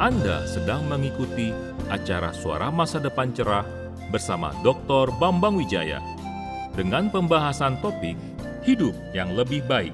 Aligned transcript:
Anda 0.00 0.48
sedang 0.48 0.88
mengikuti 0.88 1.52
acara 1.92 2.32
Suara 2.32 2.72
Masa 2.72 2.96
Depan 2.96 3.36
Cerah 3.36 3.68
bersama 4.08 4.48
Dr. 4.64 5.12
Bambang 5.20 5.60
Wijaya 5.60 6.00
dengan 6.72 7.12
pembahasan 7.12 7.76
topik 7.84 8.16
hidup 8.64 8.96
yang 9.12 9.36
lebih 9.36 9.60
baik. 9.68 9.92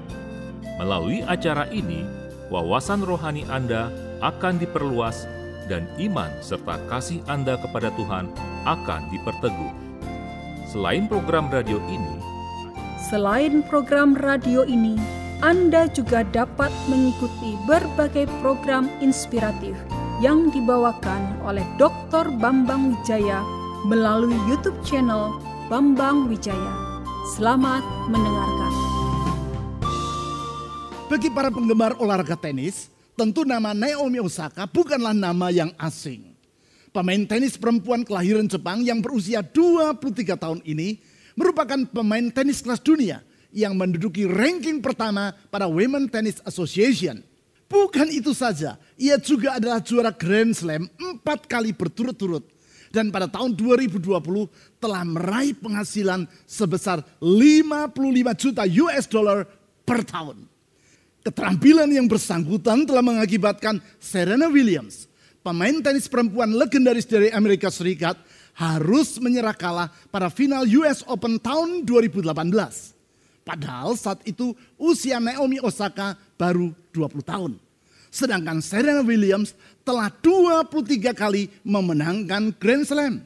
Melalui 0.79 1.27
acara 1.27 1.67
ini, 1.75 2.07
wawasan 2.47 3.03
rohani 3.03 3.43
Anda 3.51 3.91
akan 4.23 4.63
diperluas 4.63 5.27
dan 5.67 5.83
iman 5.99 6.31
serta 6.39 6.79
kasih 6.87 7.19
Anda 7.27 7.59
kepada 7.59 7.91
Tuhan 7.99 8.31
akan 8.63 9.11
diperteguh. 9.11 9.73
Selain 10.71 11.11
program 11.11 11.51
radio 11.51 11.83
ini, 11.91 12.15
Selain 13.11 13.59
program 13.59 14.15
radio 14.15 14.63
ini, 14.63 14.95
Anda 15.43 15.91
juga 15.91 16.23
dapat 16.31 16.71
mengikuti 16.87 17.59
berbagai 17.67 18.31
program 18.39 18.87
inspiratif 19.03 19.75
yang 20.17 20.49
dibawakan 20.49 21.45
oleh 21.45 21.61
Dr. 21.77 22.33
Bambang 22.41 22.89
Wijaya 22.89 23.45
melalui 23.85 24.33
YouTube 24.49 24.77
channel 24.81 25.37
Bambang 25.69 26.25
Wijaya. 26.25 26.73
Selamat 27.37 27.85
mendengarkan. 28.09 28.73
Bagi 31.05 31.29
para 31.29 31.53
penggemar 31.53 31.93
olahraga 32.01 32.33
tenis, 32.33 32.89
tentu 33.13 33.45
nama 33.45 33.77
Naomi 33.77 34.17
Osaka 34.17 34.65
bukanlah 34.65 35.13
nama 35.13 35.53
yang 35.53 35.69
asing. 35.77 36.33
Pemain 36.89 37.21
tenis 37.29 37.53
perempuan 37.53 38.01
kelahiran 38.01 38.49
Jepang 38.49 38.81
yang 38.81 39.05
berusia 39.05 39.45
23 39.45 40.33
tahun 40.33 40.59
ini 40.65 40.97
merupakan 41.37 41.77
pemain 41.93 42.25
tenis 42.33 42.65
kelas 42.65 42.81
dunia 42.81 43.21
yang 43.53 43.77
menduduki 43.77 44.25
ranking 44.25 44.81
pertama 44.81 45.37
pada 45.53 45.69
Women 45.69 46.09
Tennis 46.09 46.41
Association. 46.41 47.36
Bukan 47.67 48.07
itu 48.07 48.31
saja, 48.31 48.79
ia 48.95 49.19
juga 49.19 49.59
adalah 49.59 49.83
juara 49.83 50.15
Grand 50.15 50.55
Slam 50.55 50.87
empat 50.95 51.51
kali 51.51 51.75
berturut-turut. 51.75 52.47
Dan 52.87 53.11
pada 53.11 53.27
tahun 53.27 53.51
2020 53.51 54.07
telah 54.79 55.03
meraih 55.03 55.51
penghasilan 55.59 56.23
sebesar 56.47 57.03
55 57.19 57.91
juta 58.39 58.63
US 58.63 59.05
dollar 59.11 59.43
per 59.83 60.07
tahun. 60.07 60.47
Keterampilan 61.27 61.91
yang 61.91 62.07
bersangkutan 62.07 62.87
telah 62.87 63.03
mengakibatkan 63.03 63.83
Serena 63.99 64.47
Williams, 64.47 65.11
pemain 65.43 65.75
tenis 65.83 66.07
perempuan 66.07 66.55
legendaris 66.55 67.03
dari 67.03 67.27
Amerika 67.35 67.67
Serikat, 67.67 68.15
harus 68.55 69.19
menyerah 69.19 69.51
kalah 69.51 69.91
pada 70.07 70.31
final 70.31 70.63
US 70.63 71.03
Open 71.11 71.35
tahun 71.35 71.83
2018. 71.83 72.31
Padahal 73.47 73.95
saat 73.99 74.23
itu 74.27 74.55
usia 74.75 75.19
Naomi 75.23 75.59
Osaka 75.63 76.19
baru 76.37 76.71
20 76.93 77.25
tahun. 77.25 77.51
Sedangkan 78.07 78.63
Serena 78.63 79.03
Williams 79.03 79.51
telah 79.83 80.07
23 80.09 81.11
kali 81.11 81.51
memenangkan 81.65 82.55
Grand 82.55 82.87
Slam. 82.87 83.19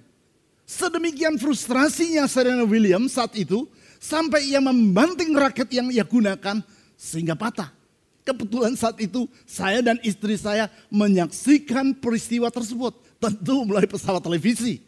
Sedemikian 0.65 1.35
frustrasinya 1.35 2.25
Serena 2.25 2.63
Williams 2.63 3.13
saat 3.13 3.35
itu 3.37 3.67
sampai 4.01 4.49
ia 4.49 4.63
membanting 4.63 5.35
raket 5.35 5.69
yang 5.69 5.91
ia 5.93 6.01
gunakan 6.01 6.63
sehingga 6.95 7.37
patah. 7.37 7.69
Kebetulan 8.21 8.77
saat 8.77 8.97
itu 9.01 9.25
saya 9.43 9.81
dan 9.81 9.97
istri 10.05 10.37
saya 10.37 10.69
menyaksikan 10.93 11.97
peristiwa 11.97 12.49
tersebut. 12.53 12.93
Tentu 13.21 13.65
melalui 13.65 13.89
pesawat 13.89 14.21
televisi. 14.21 14.81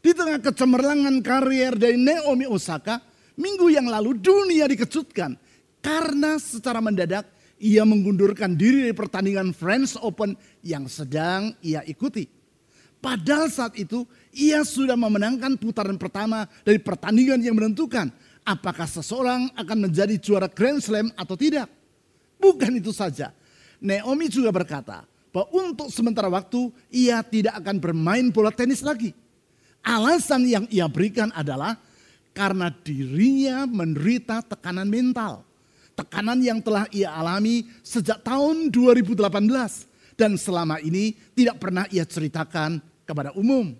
Di 0.00 0.14
tengah 0.16 0.40
kecemerlangan 0.40 1.20
karier 1.20 1.76
dari 1.76 1.98
Naomi 2.00 2.48
Osaka, 2.48 3.02
minggu 3.36 3.68
yang 3.68 3.90
lalu 3.90 4.16
dunia 4.16 4.64
dikejutkan. 4.70 5.36
Karena 5.84 6.40
secara 6.40 6.80
mendadak 6.80 7.28
ia 7.56 7.84
mengundurkan 7.88 8.52
diri 8.52 8.88
dari 8.88 8.96
pertandingan 8.96 9.56
French 9.56 9.96
Open 10.00 10.36
yang 10.60 10.84
sedang 10.88 11.56
ia 11.64 11.80
ikuti. 11.88 12.28
Padahal 13.00 13.46
saat 13.52 13.78
itu 13.78 14.02
ia 14.34 14.66
sudah 14.66 14.98
memenangkan 14.98 15.54
putaran 15.60 15.94
pertama 15.94 16.48
dari 16.66 16.80
pertandingan 16.82 17.38
yang 17.38 17.54
menentukan 17.54 18.10
apakah 18.42 18.88
seseorang 18.88 19.46
akan 19.54 19.88
menjadi 19.88 20.18
juara 20.18 20.50
Grand 20.50 20.82
Slam 20.82 21.14
atau 21.14 21.38
tidak. 21.38 21.70
Bukan 22.36 22.82
itu 22.82 22.90
saja. 22.90 23.30
Naomi 23.78 24.26
juga 24.26 24.50
berkata 24.50 25.06
bahwa 25.30 25.70
untuk 25.70 25.88
sementara 25.92 26.26
waktu 26.26 26.72
ia 26.90 27.20
tidak 27.22 27.60
akan 27.62 27.76
bermain 27.78 28.26
bola 28.32 28.50
tenis 28.50 28.82
lagi. 28.82 29.14
Alasan 29.86 30.42
yang 30.50 30.64
ia 30.66 30.90
berikan 30.90 31.30
adalah 31.30 31.78
karena 32.34 32.74
dirinya 32.74 33.70
menderita 33.70 34.42
tekanan 34.42 34.90
mental. 34.90 35.45
Tekanan 35.96 36.44
yang 36.44 36.60
telah 36.60 36.84
ia 36.92 37.08
alami 37.08 37.64
sejak 37.80 38.20
tahun 38.20 38.68
2018 38.68 39.16
dan 40.12 40.36
selama 40.36 40.76
ini 40.84 41.16
tidak 41.32 41.56
pernah 41.56 41.88
ia 41.88 42.04
ceritakan 42.04 42.84
kepada 43.08 43.32
umum. 43.32 43.72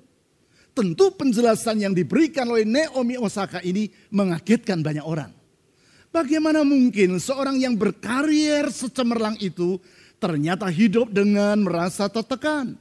Tentu 0.72 1.12
penjelasan 1.12 1.81
yang 1.81 1.93
diberikan 1.93 2.49
oleh 2.49 2.65
Naomi 2.65 3.21
Osaka 3.21 3.60
ini 3.60 3.93
mengagetkan 4.12 4.81
banyak 4.81 5.05
orang. 5.05 5.32
Bagaimana 6.12 6.65
mungkin 6.65 7.21
seorang 7.21 7.60
yang 7.60 7.76
berkarier 7.76 8.69
secemerlang 8.72 9.37
itu 9.37 9.76
ternyata 10.16 10.72
hidup 10.72 11.12
dengan 11.12 11.60
merasa 11.65 12.09
tertekan? 12.09 12.76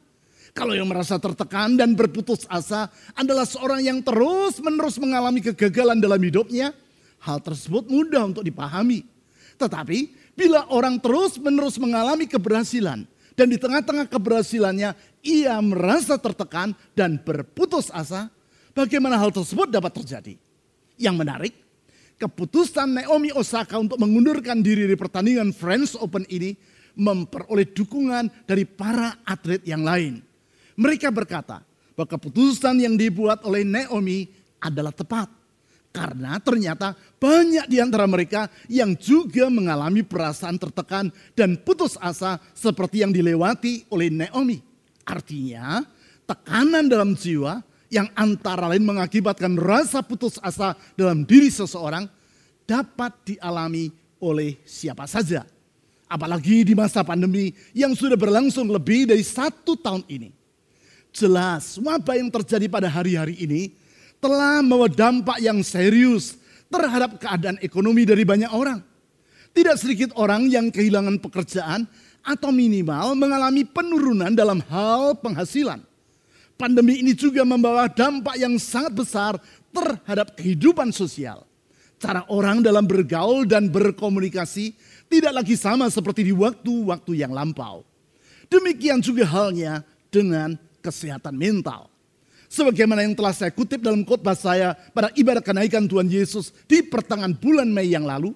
Kalau 0.55 0.71
yang 0.71 0.87
merasa 0.87 1.19
tertekan 1.19 1.75
dan 1.75 1.91
berputus 1.99 2.47
asa 2.47 2.87
adalah 3.11 3.43
seorang 3.43 3.83
yang 3.83 3.99
terus-menerus 3.99 4.95
mengalami 4.95 5.43
kegagalan 5.43 5.99
dalam 5.99 6.19
hidupnya, 6.23 6.71
hal 7.19 7.43
tersebut 7.43 7.91
mudah 7.91 8.23
untuk 8.23 8.47
dipahami. 8.47 9.14
Tetapi 9.55 10.31
bila 10.35 10.67
orang 10.71 10.99
terus-menerus 10.99 11.79
mengalami 11.79 12.27
keberhasilan 12.27 13.07
dan 13.35 13.47
di 13.51 13.59
tengah-tengah 13.59 14.07
keberhasilannya 14.07 14.95
ia 15.19 15.55
merasa 15.59 16.15
tertekan 16.15 16.71
dan 16.95 17.19
berputus 17.19 17.91
asa, 17.91 18.31
bagaimana 18.71 19.19
hal 19.19 19.31
tersebut 19.35 19.67
dapat 19.67 19.91
terjadi? 19.99 20.35
Yang 20.95 21.15
menarik, 21.19 21.53
keputusan 22.15 23.03
Naomi 23.03 23.35
Osaka 23.35 23.75
untuk 23.75 23.99
mengundurkan 23.99 24.63
diri 24.63 24.87
dari 24.87 24.95
pertandingan 24.95 25.51
French 25.51 25.99
Open 25.99 26.23
ini 26.31 26.55
memperoleh 26.95 27.67
dukungan 27.75 28.47
dari 28.47 28.63
para 28.63 29.19
atlet 29.27 29.59
yang 29.67 29.83
lain. 29.83 30.23
Mereka 30.79 31.11
berkata 31.11 31.59
bahwa 31.91 32.07
keputusan 32.15 32.79
yang 32.79 32.95
dibuat 32.95 33.43
oleh 33.43 33.67
Naomi 33.67 34.31
adalah 34.63 34.95
tepat. 34.95 35.27
Karena 35.95 36.35
ternyata 36.43 36.91
banyak 37.23 37.71
di 37.71 37.79
antara 37.79 38.03
mereka 38.03 38.51
yang 38.67 38.99
juga 38.99 39.47
mengalami 39.47 40.03
perasaan 40.03 40.59
tertekan 40.59 41.07
dan 41.31 41.55
putus 41.55 41.95
asa 42.03 42.35
seperti 42.51 42.99
yang 42.99 43.15
dilewati 43.15 43.87
oleh 43.87 44.11
Naomi. 44.11 44.59
Artinya 45.07 45.87
tekanan 46.27 46.91
dalam 46.91 47.15
jiwa 47.15 47.63
yang 47.87 48.11
antara 48.11 48.67
lain 48.67 48.83
mengakibatkan 48.83 49.55
rasa 49.55 50.03
putus 50.03 50.35
asa 50.43 50.75
dalam 50.99 51.23
diri 51.23 51.47
seseorang 51.47 52.11
dapat 52.67 53.15
dialami 53.23 53.87
oleh 54.19 54.59
siapa 54.67 55.07
saja. 55.07 55.47
Apalagi 56.11 56.67
di 56.67 56.75
masa 56.75 57.07
pandemi 57.07 57.55
yang 57.71 57.95
sudah 57.95 58.19
berlangsung 58.19 58.67
lebih 58.67 59.07
dari 59.07 59.23
satu 59.23 59.79
tahun 59.79 60.03
ini. 60.11 60.35
Jelas 61.15 61.79
wabah 61.79 62.19
yang 62.19 62.27
terjadi 62.27 62.67
pada 62.67 62.91
hari-hari 62.91 63.39
ini 63.39 63.84
telah 64.25 64.65
membawa 64.65 64.89
dampak 64.89 65.37
yang 65.37 65.61
serius 65.61 66.33
terhadap 66.65 67.21
keadaan 67.21 67.61
ekonomi 67.61 68.09
dari 68.09 68.25
banyak 68.25 68.49
orang. 68.49 68.81
Tidak 69.53 69.77
sedikit 69.77 70.09
orang 70.17 70.49
yang 70.49 70.73
kehilangan 70.73 71.21
pekerjaan 71.21 71.85
atau 72.25 72.49
minimal 72.49 73.13
mengalami 73.13 73.61
penurunan 73.61 74.33
dalam 74.33 74.65
hal 74.65 75.13
penghasilan. 75.21 75.77
Pandemi 76.57 77.05
ini 77.05 77.13
juga 77.13 77.45
membawa 77.45 77.85
dampak 77.85 78.33
yang 78.41 78.57
sangat 78.57 78.97
besar 78.97 79.33
terhadap 79.69 80.33
kehidupan 80.33 80.89
sosial. 80.89 81.45
Cara 82.01 82.25
orang 82.27 82.65
dalam 82.65 82.83
bergaul 82.83 83.45
dan 83.45 83.69
berkomunikasi 83.69 84.73
tidak 85.05 85.37
lagi 85.37 85.53
sama 85.53 85.85
seperti 85.87 86.25
di 86.25 86.33
waktu-waktu 86.33 87.13
yang 87.13 87.29
lampau. 87.31 87.85
Demikian 88.49 89.05
juga 89.05 89.29
halnya 89.29 89.85
dengan 90.09 90.57
kesehatan 90.81 91.37
mental. 91.37 91.94
Sebagaimana 92.45 93.01
yang 93.01 93.17
telah 93.17 93.33
saya 93.33 93.49
kutip 93.49 93.81
dalam 93.81 94.05
khotbah 94.05 94.37
saya 94.37 94.77
pada 94.93 95.09
ibadah 95.17 95.41
kenaikan 95.41 95.85
Tuhan 95.89 96.05
Yesus 96.05 96.53
di 96.69 96.85
pertengahan 96.85 97.33
bulan 97.33 97.67
Mei 97.67 97.89
yang 97.89 98.05
lalu, 98.05 98.33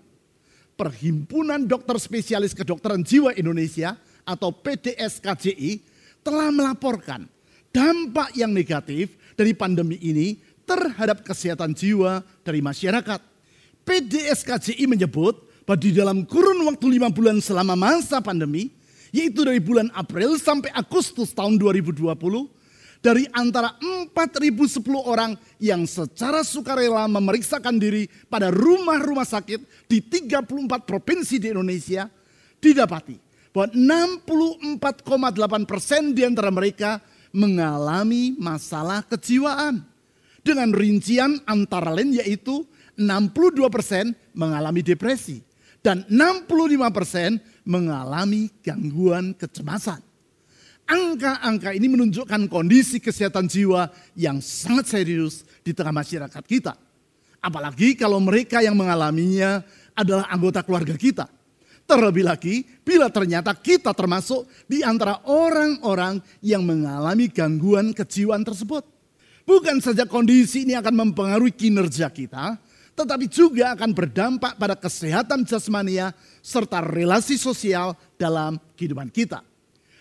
Perhimpunan 0.79 1.67
Dokter 1.67 1.99
Spesialis 1.99 2.55
Kedokteran 2.55 3.03
Jiwa 3.03 3.35
Indonesia 3.35 3.99
atau 4.23 4.55
PDSKJI 4.55 5.83
telah 6.23 6.49
melaporkan 6.55 7.27
dampak 7.75 8.31
yang 8.33 8.55
negatif 8.55 9.13
dari 9.35 9.51
pandemi 9.51 9.99
ini 9.99 10.39
terhadap 10.63 11.25
kesehatan 11.25 11.73
jiwa 11.73 12.21
dari 12.45 12.61
masyarakat. 12.61 13.19
PDSKJI 13.83 14.85
menyebut 14.85 15.41
bahwa 15.65 15.81
di 15.81 15.89
dalam 15.93 16.21
kurun 16.25 16.61
waktu 16.69 16.85
lima 16.97 17.09
bulan 17.09 17.41
selama 17.41 17.73
masa 17.73 18.21
pandemi, 18.21 18.69
yaitu 19.09 19.41
dari 19.41 19.57
bulan 19.57 19.89
April 19.97 20.37
sampai 20.37 20.69
Agustus 20.77 21.33
tahun 21.33 21.57
2020, 21.57 22.13
dari 22.99 23.23
antara 23.31 23.79
4.010 23.79 24.83
orang 24.99 25.35
yang 25.59 25.87
secara 25.87 26.43
sukarela 26.43 27.07
memeriksakan 27.07 27.79
diri 27.79 28.11
pada 28.27 28.51
rumah-rumah 28.51 29.23
sakit 29.23 29.87
di 29.87 30.03
34 30.03 30.83
provinsi 30.83 31.39
di 31.39 31.47
Indonesia, 31.51 32.11
didapati 32.59 33.15
bahwa 33.55 33.71
64,8 34.79 35.69
persen 35.69 36.11
di 36.11 36.27
antara 36.27 36.51
mereka 36.51 36.99
mengalami 37.31 38.35
masalah 38.35 39.01
kejiwaan. 39.07 39.81
Dengan 40.39 40.71
rincian 40.71 41.35
antara 41.43 41.91
lain 41.91 42.15
yaitu 42.15 42.63
62 42.95 43.67
persen 43.69 44.15
mengalami 44.31 44.79
depresi 44.79 45.43
dan 45.79 46.03
65 46.07 46.95
persen 46.95 47.39
mengalami 47.67 48.47
gangguan 48.63 49.35
kecemasan. 49.35 50.08
Angka-angka 50.89 51.69
ini 51.77 51.85
menunjukkan 51.85 52.49
kondisi 52.49 52.97
kesehatan 52.97 53.45
jiwa 53.45 53.93
yang 54.17 54.41
sangat 54.41 54.89
serius 54.89 55.45
di 55.61 55.69
tengah 55.69 55.93
masyarakat 55.93 56.41
kita. 56.49 56.73
Apalagi 57.37 57.93
kalau 57.93 58.17
mereka 58.17 58.65
yang 58.65 58.73
mengalaminya 58.73 59.61
adalah 59.93 60.25
anggota 60.33 60.65
keluarga 60.65 60.97
kita. 60.97 61.29
Terlebih 61.85 62.25
lagi 62.25 62.65
bila 62.81 63.05
ternyata 63.13 63.53
kita 63.53 63.93
termasuk 63.93 64.49
di 64.65 64.81
antara 64.81 65.21
orang-orang 65.29 66.25
yang 66.41 66.65
mengalami 66.65 67.29
gangguan 67.29 67.93
kejiwaan 67.93 68.41
tersebut. 68.41 68.81
Bukan 69.45 69.81
saja 69.81 70.09
kondisi 70.09 70.65
ini 70.65 70.73
akan 70.73 70.93
mempengaruhi 70.93 71.53
kinerja 71.53 72.09
kita, 72.13 72.57
tetapi 72.97 73.25
juga 73.29 73.77
akan 73.77 73.93
berdampak 73.93 74.57
pada 74.57 74.77
kesehatan 74.77 75.45
jasmania 75.45 76.13
serta 76.41 76.81
relasi 76.81 77.37
sosial 77.37 77.97
dalam 78.17 78.61
kehidupan 78.77 79.09
kita. 79.09 79.48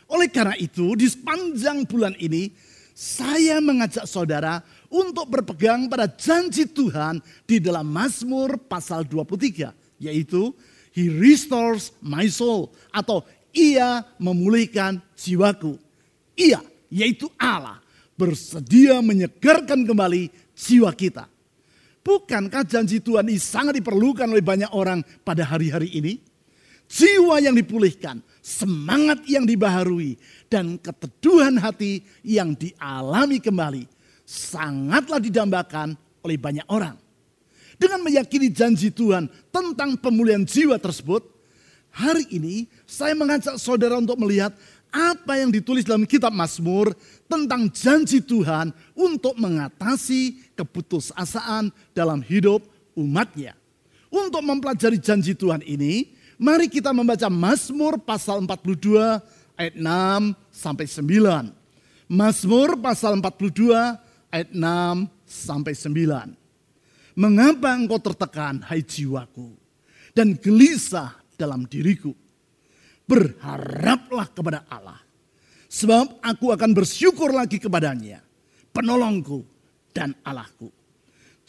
Oleh 0.08 0.32
karena 0.32 0.56
itu, 0.56 0.96
di 0.96 1.04
sepanjang 1.04 1.84
bulan 1.84 2.16
ini, 2.16 2.48
saya 2.96 3.60
mengajak 3.60 4.08
saudara 4.08 4.64
untuk 4.88 5.28
berpegang 5.28 5.86
pada 5.86 6.08
janji 6.08 6.64
Tuhan 6.64 7.20
di 7.44 7.60
dalam 7.60 7.86
Mazmur 7.86 8.56
pasal 8.66 9.04
23, 9.04 9.70
yaitu 10.00 10.50
He 10.96 11.12
restores 11.12 11.94
my 12.02 12.26
soul 12.26 12.72
atau 12.90 13.22
ia 13.52 14.02
memulihkan 14.18 14.98
jiwaku. 15.14 15.78
Ia, 16.34 16.58
yaitu 16.88 17.28
Allah, 17.38 17.78
bersedia 18.18 18.98
menyegarkan 19.04 19.86
kembali 19.86 20.32
jiwa 20.58 20.90
kita. 20.90 21.30
Bukankah 22.02 22.64
janji 22.64 22.98
Tuhan 22.98 23.28
ini 23.28 23.36
sangat 23.36 23.78
diperlukan 23.78 24.26
oleh 24.26 24.42
banyak 24.42 24.72
orang 24.72 25.04
pada 25.22 25.44
hari-hari 25.44 25.92
ini? 25.92 26.18
Jiwa 26.88 27.36
yang 27.44 27.52
dipulihkan, 27.52 28.24
semangat 28.40 29.20
yang 29.28 29.44
dibaharui, 29.44 30.16
dan 30.48 30.80
keteduhan 30.80 31.60
hati 31.60 32.00
yang 32.24 32.56
dialami 32.56 33.36
kembali 33.44 33.84
sangatlah 34.24 35.20
didambakan 35.20 35.92
oleh 36.24 36.40
banyak 36.40 36.64
orang. 36.72 36.96
Dengan 37.76 38.02
meyakini 38.02 38.48
janji 38.50 38.88
Tuhan 38.88 39.28
tentang 39.52 40.00
pemulihan 40.00 40.42
jiwa 40.42 40.80
tersebut, 40.80 41.22
hari 41.92 42.24
ini 42.32 42.66
saya 42.88 43.12
mengajak 43.12 43.60
saudara 43.60 44.00
untuk 44.00 44.16
melihat 44.18 44.56
apa 44.88 45.36
yang 45.36 45.52
ditulis 45.52 45.84
dalam 45.84 46.08
kitab 46.08 46.32
Mazmur 46.32 46.96
tentang 47.28 47.68
janji 47.68 48.24
Tuhan 48.24 48.72
untuk 48.96 49.36
mengatasi 49.36 50.56
keputusasaan 50.56 51.68
dalam 51.92 52.24
hidup 52.24 52.64
umatnya. 52.96 53.52
Untuk 54.08 54.40
mempelajari 54.40 54.96
janji 54.96 55.36
Tuhan 55.36 55.60
ini, 55.68 56.16
Mari 56.38 56.70
kita 56.70 56.94
membaca 56.94 57.26
Mazmur 57.26 57.98
pasal 57.98 58.38
42 58.46 59.58
ayat 59.58 59.74
6 59.74 60.38
sampai 60.54 60.86
9. 60.86 61.50
Mazmur 62.06 62.78
pasal 62.78 63.18
42 63.18 63.74
ayat 64.30 64.48
6 64.54 65.10
sampai 65.26 65.74
9. 65.74 67.18
Mengapa 67.18 67.74
engkau 67.74 67.98
tertekan 67.98 68.62
hai 68.70 68.86
jiwaku 68.86 69.50
dan 70.14 70.38
gelisah 70.38 71.18
dalam 71.34 71.66
diriku? 71.66 72.14
Berharaplah 73.02 74.30
kepada 74.30 74.62
Allah. 74.70 75.02
Sebab 75.66 76.22
aku 76.22 76.54
akan 76.54 76.70
bersyukur 76.70 77.34
lagi 77.34 77.58
kepadanya, 77.58 78.22
penolongku 78.70 79.42
dan 79.90 80.14
Allahku. 80.22 80.70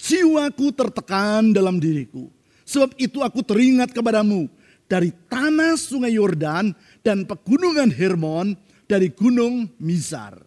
Jiwaku 0.01 0.73
tertekan 0.73 1.53
dalam 1.53 1.77
diriku. 1.77 2.25
Sebab 2.65 2.97
itu 2.97 3.21
aku 3.21 3.45
teringat 3.45 3.93
kepadamu 3.93 4.49
dari 4.89 5.13
tanah 5.29 5.77
sungai 5.77 6.17
Yordan 6.17 6.73
dan 7.05 7.29
pegunungan 7.29 7.93
Hermon 7.93 8.57
dari 8.89 9.13
gunung 9.13 9.69
Mizar. 9.77 10.41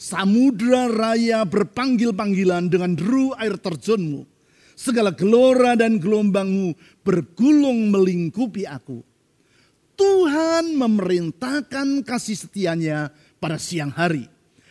Samudra 0.00 0.88
raya 0.88 1.44
berpanggil-panggilan 1.44 2.72
dengan 2.72 2.96
deru 2.96 3.36
air 3.36 3.58
terjunmu. 3.60 4.24
Segala 4.78 5.12
gelora 5.12 5.76
dan 5.76 6.00
gelombangmu 6.00 6.72
bergulung 7.04 7.92
melingkupi 7.92 8.64
aku. 8.64 9.04
Tuhan 9.92 10.72
memerintahkan 10.80 12.00
kasih 12.00 12.48
setianya 12.48 13.12
pada 13.36 13.60
siang 13.60 13.92
hari. 13.92 14.24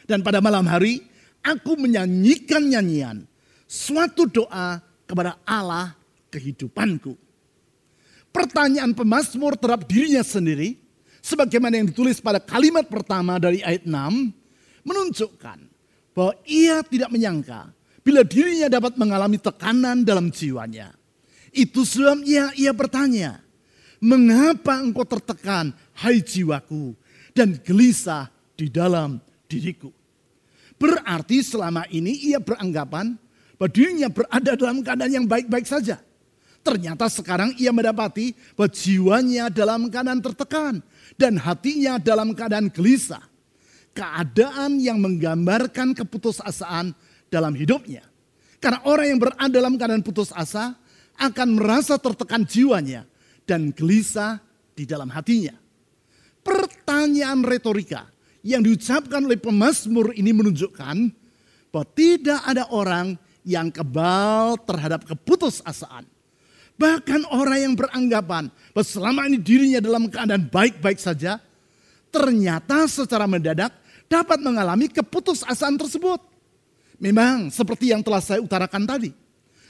Dan 0.10 0.26
pada 0.26 0.42
malam 0.42 0.66
hari 0.66 1.06
aku 1.46 1.78
menyanyikan 1.78 2.66
nyanyian. 2.66 3.30
Suatu 3.70 4.26
doa 4.26 4.82
kepada 5.06 5.38
Allah 5.46 5.94
kehidupanku 6.34 7.29
pertanyaan 8.30 8.94
pemazmur 8.94 9.58
terhadap 9.58 9.86
dirinya 9.90 10.24
sendiri, 10.24 10.80
sebagaimana 11.20 11.82
yang 11.82 11.88
ditulis 11.90 12.22
pada 12.24 12.40
kalimat 12.40 12.88
pertama 12.88 13.38
dari 13.38 13.62
ayat 13.66 13.86
6, 13.86 13.94
menunjukkan 14.86 15.60
bahwa 16.16 16.34
ia 16.48 16.82
tidak 16.84 17.10
menyangka 17.14 17.72
bila 18.02 18.26
dirinya 18.26 18.72
dapat 18.72 18.98
mengalami 18.98 19.38
tekanan 19.38 20.02
dalam 20.02 20.34
jiwanya. 20.34 20.96
Itu 21.50 21.86
sebabnya 21.86 22.54
ia 22.58 22.74
bertanya, 22.74 23.42
mengapa 24.02 24.80
engkau 24.80 25.06
tertekan, 25.06 25.74
hai 25.98 26.22
jiwaku, 26.22 26.94
dan 27.34 27.58
gelisah 27.62 28.30
di 28.58 28.70
dalam 28.70 29.22
diriku. 29.46 29.94
Berarti 30.80 31.44
selama 31.44 31.84
ini 31.92 32.32
ia 32.32 32.40
beranggapan 32.40 33.20
bahwa 33.60 33.72
dirinya 33.72 34.08
berada 34.08 34.56
dalam 34.56 34.80
keadaan 34.80 35.12
yang 35.12 35.28
baik-baik 35.28 35.68
saja. 35.68 36.00
Ternyata 36.60 37.08
sekarang 37.08 37.56
ia 37.56 37.72
mendapati 37.72 38.36
bahwa 38.54 38.70
jiwanya 38.70 39.48
dalam 39.48 39.88
keadaan 39.88 40.20
tertekan 40.20 40.74
dan 41.16 41.40
hatinya 41.40 41.96
dalam 41.98 42.36
keadaan 42.36 42.68
gelisah. 42.68 43.24
Keadaan 43.96 44.78
yang 44.78 45.02
menggambarkan 45.02 45.98
keputusasaan 45.98 46.94
dalam 47.32 47.54
hidupnya. 47.58 48.06
Karena 48.60 48.84
orang 48.86 49.06
yang 49.16 49.20
berada 49.20 49.48
dalam 49.50 49.74
keadaan 49.80 50.04
putus 50.04 50.36
asa 50.36 50.76
akan 51.16 51.60
merasa 51.60 51.96
tertekan 51.96 52.44
jiwanya 52.44 53.08
dan 53.48 53.72
gelisah 53.72 54.40
di 54.76 54.84
dalam 54.84 55.08
hatinya. 55.12 55.56
Pertanyaan 56.44 57.44
retorika 57.44 58.08
yang 58.44 58.64
diucapkan 58.64 59.24
oleh 59.24 59.40
pemazmur 59.40 60.16
ini 60.16 60.32
menunjukkan 60.32 60.96
bahwa 61.72 61.88
tidak 61.96 62.40
ada 62.48 62.68
orang 62.72 63.16
yang 63.44 63.72
kebal 63.72 64.60
terhadap 64.64 65.08
keputusasaan 65.08 66.08
Bahkan 66.80 67.28
orang 67.36 67.60
yang 67.60 67.74
beranggapan 67.76 68.48
bahwa 68.72 68.88
selama 68.88 69.28
ini 69.28 69.36
dirinya 69.36 69.84
dalam 69.84 70.08
keadaan 70.08 70.48
baik-baik 70.48 70.96
saja, 70.96 71.44
ternyata 72.08 72.88
secara 72.88 73.28
mendadak 73.28 73.76
dapat 74.08 74.40
mengalami 74.40 74.88
keputusasaan 74.88 75.76
tersebut. 75.76 76.24
Memang 76.96 77.52
seperti 77.52 77.92
yang 77.92 78.00
telah 78.00 78.24
saya 78.24 78.40
utarakan 78.40 78.88
tadi. 78.88 79.12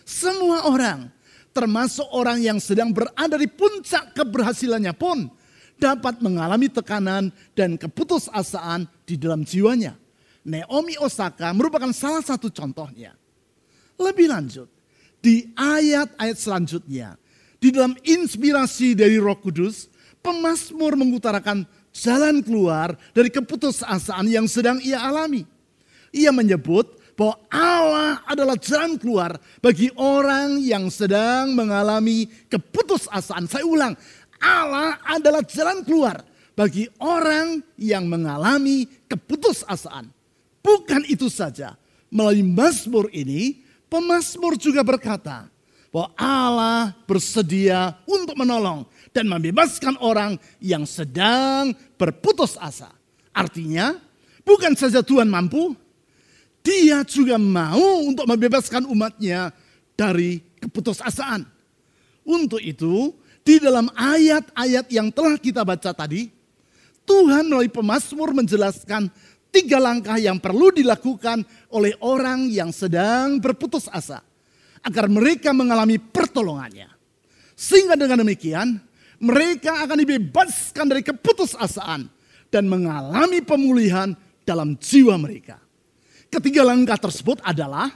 Semua 0.06 0.70
orang, 0.70 1.10
termasuk 1.50 2.06
orang 2.14 2.42
yang 2.46 2.62
sedang 2.62 2.94
berada 2.94 3.38
di 3.42 3.50
puncak 3.50 4.14
keberhasilannya 4.14 4.94
pun, 4.94 5.34
dapat 5.82 6.22
mengalami 6.22 6.70
tekanan 6.70 7.34
dan 7.58 7.74
keputusasaan 7.74 8.86
di 9.06 9.18
dalam 9.18 9.42
jiwanya. 9.42 9.98
Naomi 10.46 10.94
Osaka 11.02 11.50
merupakan 11.58 11.90
salah 11.90 12.22
satu 12.22 12.54
contohnya. 12.54 13.14
Lebih 14.00 14.32
lanjut, 14.32 14.72
di 15.20 15.52
ayat-ayat 15.56 16.38
selanjutnya, 16.40 17.20
di 17.60 17.76
dalam 17.76 17.96
inspirasi 18.04 18.96
dari 18.96 19.20
Roh 19.20 19.36
Kudus, 19.36 19.92
pemazmur 20.24 20.96
mengutarakan 20.96 21.68
jalan 21.92 22.40
keluar 22.44 22.96
dari 23.12 23.28
keputusasaan 23.28 24.28
yang 24.32 24.48
sedang 24.48 24.80
ia 24.80 25.04
alami. 25.04 25.44
Ia 26.16 26.32
menyebut 26.34 26.98
bahwa 27.20 27.36
Allah 27.52 28.24
adalah 28.24 28.56
jalan 28.56 28.96
keluar 28.96 29.36
bagi 29.60 29.92
orang 30.00 30.64
yang 30.64 30.88
sedang 30.88 31.52
mengalami 31.52 32.32
keputusasaan. 32.48 33.44
Saya 33.52 33.68
ulang, 33.68 33.94
Allah 34.40 34.96
adalah 35.04 35.44
jalan 35.44 35.84
keluar 35.84 36.24
bagi 36.56 36.88
orang 37.04 37.60
yang 37.76 38.08
mengalami 38.08 38.88
keputusasaan. 39.12 40.08
Bukan 40.64 41.04
itu 41.12 41.28
saja, 41.28 41.76
melalui 42.08 42.44
Mazmur 42.44 43.12
ini 43.12 43.64
Pemasmur 43.90 44.54
juga 44.56 44.86
berkata 44.86 45.50
bahwa 45.90 46.14
Allah 46.14 46.94
bersedia 47.10 47.98
untuk 48.06 48.38
menolong 48.38 48.86
dan 49.10 49.26
membebaskan 49.26 49.98
orang 49.98 50.38
yang 50.62 50.86
sedang 50.86 51.74
berputus 51.98 52.54
asa. 52.62 52.94
Artinya, 53.34 53.98
bukan 54.46 54.78
saja 54.78 55.02
Tuhan 55.02 55.26
mampu, 55.26 55.74
dia 56.62 57.02
juga 57.02 57.42
mau 57.42 58.06
untuk 58.06 58.30
membebaskan 58.30 58.86
umatnya 58.86 59.50
dari 59.98 60.46
keputusasaan. 60.62 61.50
Untuk 62.22 62.62
itu, 62.62 63.18
di 63.42 63.58
dalam 63.58 63.90
ayat-ayat 63.98 64.86
yang 64.94 65.10
telah 65.10 65.34
kita 65.42 65.66
baca 65.66 65.90
tadi, 65.90 66.30
Tuhan 67.10 67.50
melalui 67.50 67.74
pemazmur 67.74 68.38
menjelaskan 68.38 69.10
tiga 69.50 69.78
langkah 69.82 70.18
yang 70.18 70.38
perlu 70.38 70.74
dilakukan 70.74 71.44
oleh 71.74 71.94
orang 72.02 72.50
yang 72.50 72.70
sedang 72.74 73.42
berputus 73.42 73.90
asa 73.90 74.22
agar 74.86 75.12
mereka 75.12 75.52
mengalami 75.52 76.00
pertolongannya. 76.00 76.88
Sehingga 77.54 78.00
dengan 78.00 78.24
demikian 78.24 78.80
mereka 79.20 79.84
akan 79.84 79.98
dibebaskan 80.00 80.86
dari 80.88 81.04
keputusasaan 81.04 82.08
dan 82.48 82.64
mengalami 82.66 83.44
pemulihan 83.44 84.16
dalam 84.48 84.80
jiwa 84.80 85.20
mereka. 85.20 85.60
Ketiga 86.30 86.64
langkah 86.64 86.98
tersebut 86.98 87.42
adalah 87.44 87.92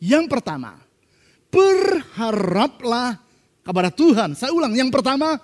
yang 0.00 0.24
pertama, 0.30 0.80
berharaplah 1.52 3.20
kepada 3.60 3.92
Tuhan. 3.92 4.32
Saya 4.32 4.54
ulang, 4.56 4.72
yang 4.72 4.88
pertama, 4.88 5.36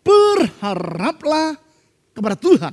berharaplah 0.00 1.60
kepada 2.16 2.36
Tuhan. 2.38 2.72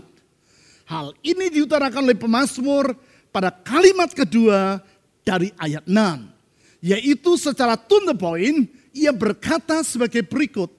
Hal 0.86 1.18
ini 1.26 1.50
diutarakan 1.50 2.06
oleh 2.06 2.18
pemazmur 2.18 2.94
pada 3.34 3.50
kalimat 3.50 4.14
kedua 4.14 4.78
dari 5.26 5.50
ayat 5.58 5.82
6. 5.90 6.86
Yaitu 6.86 7.34
secara 7.42 7.74
to 7.74 7.98
the 8.06 8.14
point, 8.14 8.70
ia 8.94 9.10
berkata 9.10 9.82
sebagai 9.82 10.22
berikut. 10.22 10.70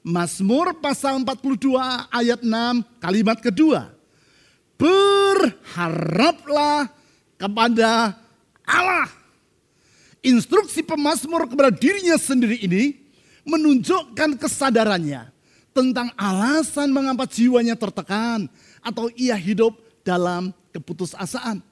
Mazmur 0.00 0.72
pasal 0.80 1.20
42 1.20 1.76
ayat 2.08 2.40
6 2.40 3.04
kalimat 3.04 3.36
kedua. 3.36 3.92
Berharaplah 4.80 6.88
kepada 7.36 8.16
Allah. 8.64 9.12
Instruksi 10.24 10.80
pemazmur 10.80 11.44
kepada 11.44 11.68
dirinya 11.68 12.16
sendiri 12.16 12.64
ini 12.64 12.96
menunjukkan 13.44 14.40
kesadarannya 14.40 15.28
tentang 15.76 16.08
alasan 16.16 16.92
mengapa 16.92 17.28
jiwanya 17.28 17.76
tertekan 17.76 18.48
atau 18.80 19.12
ia 19.16 19.36
hidup 19.36 19.76
dalam 20.04 20.52
keputusasaan. 20.72 21.62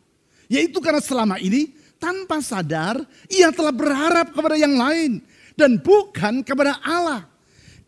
Yaitu 0.48 0.80
karena 0.80 1.02
selama 1.02 1.36
ini 1.40 1.72
tanpa 2.00 2.40
sadar 2.40 3.02
ia 3.28 3.52
telah 3.52 3.74
berharap 3.74 4.32
kepada 4.32 4.56
yang 4.56 4.78
lain 4.78 5.20
dan 5.58 5.76
bukan 5.76 6.40
kepada 6.46 6.78
Allah. 6.80 7.26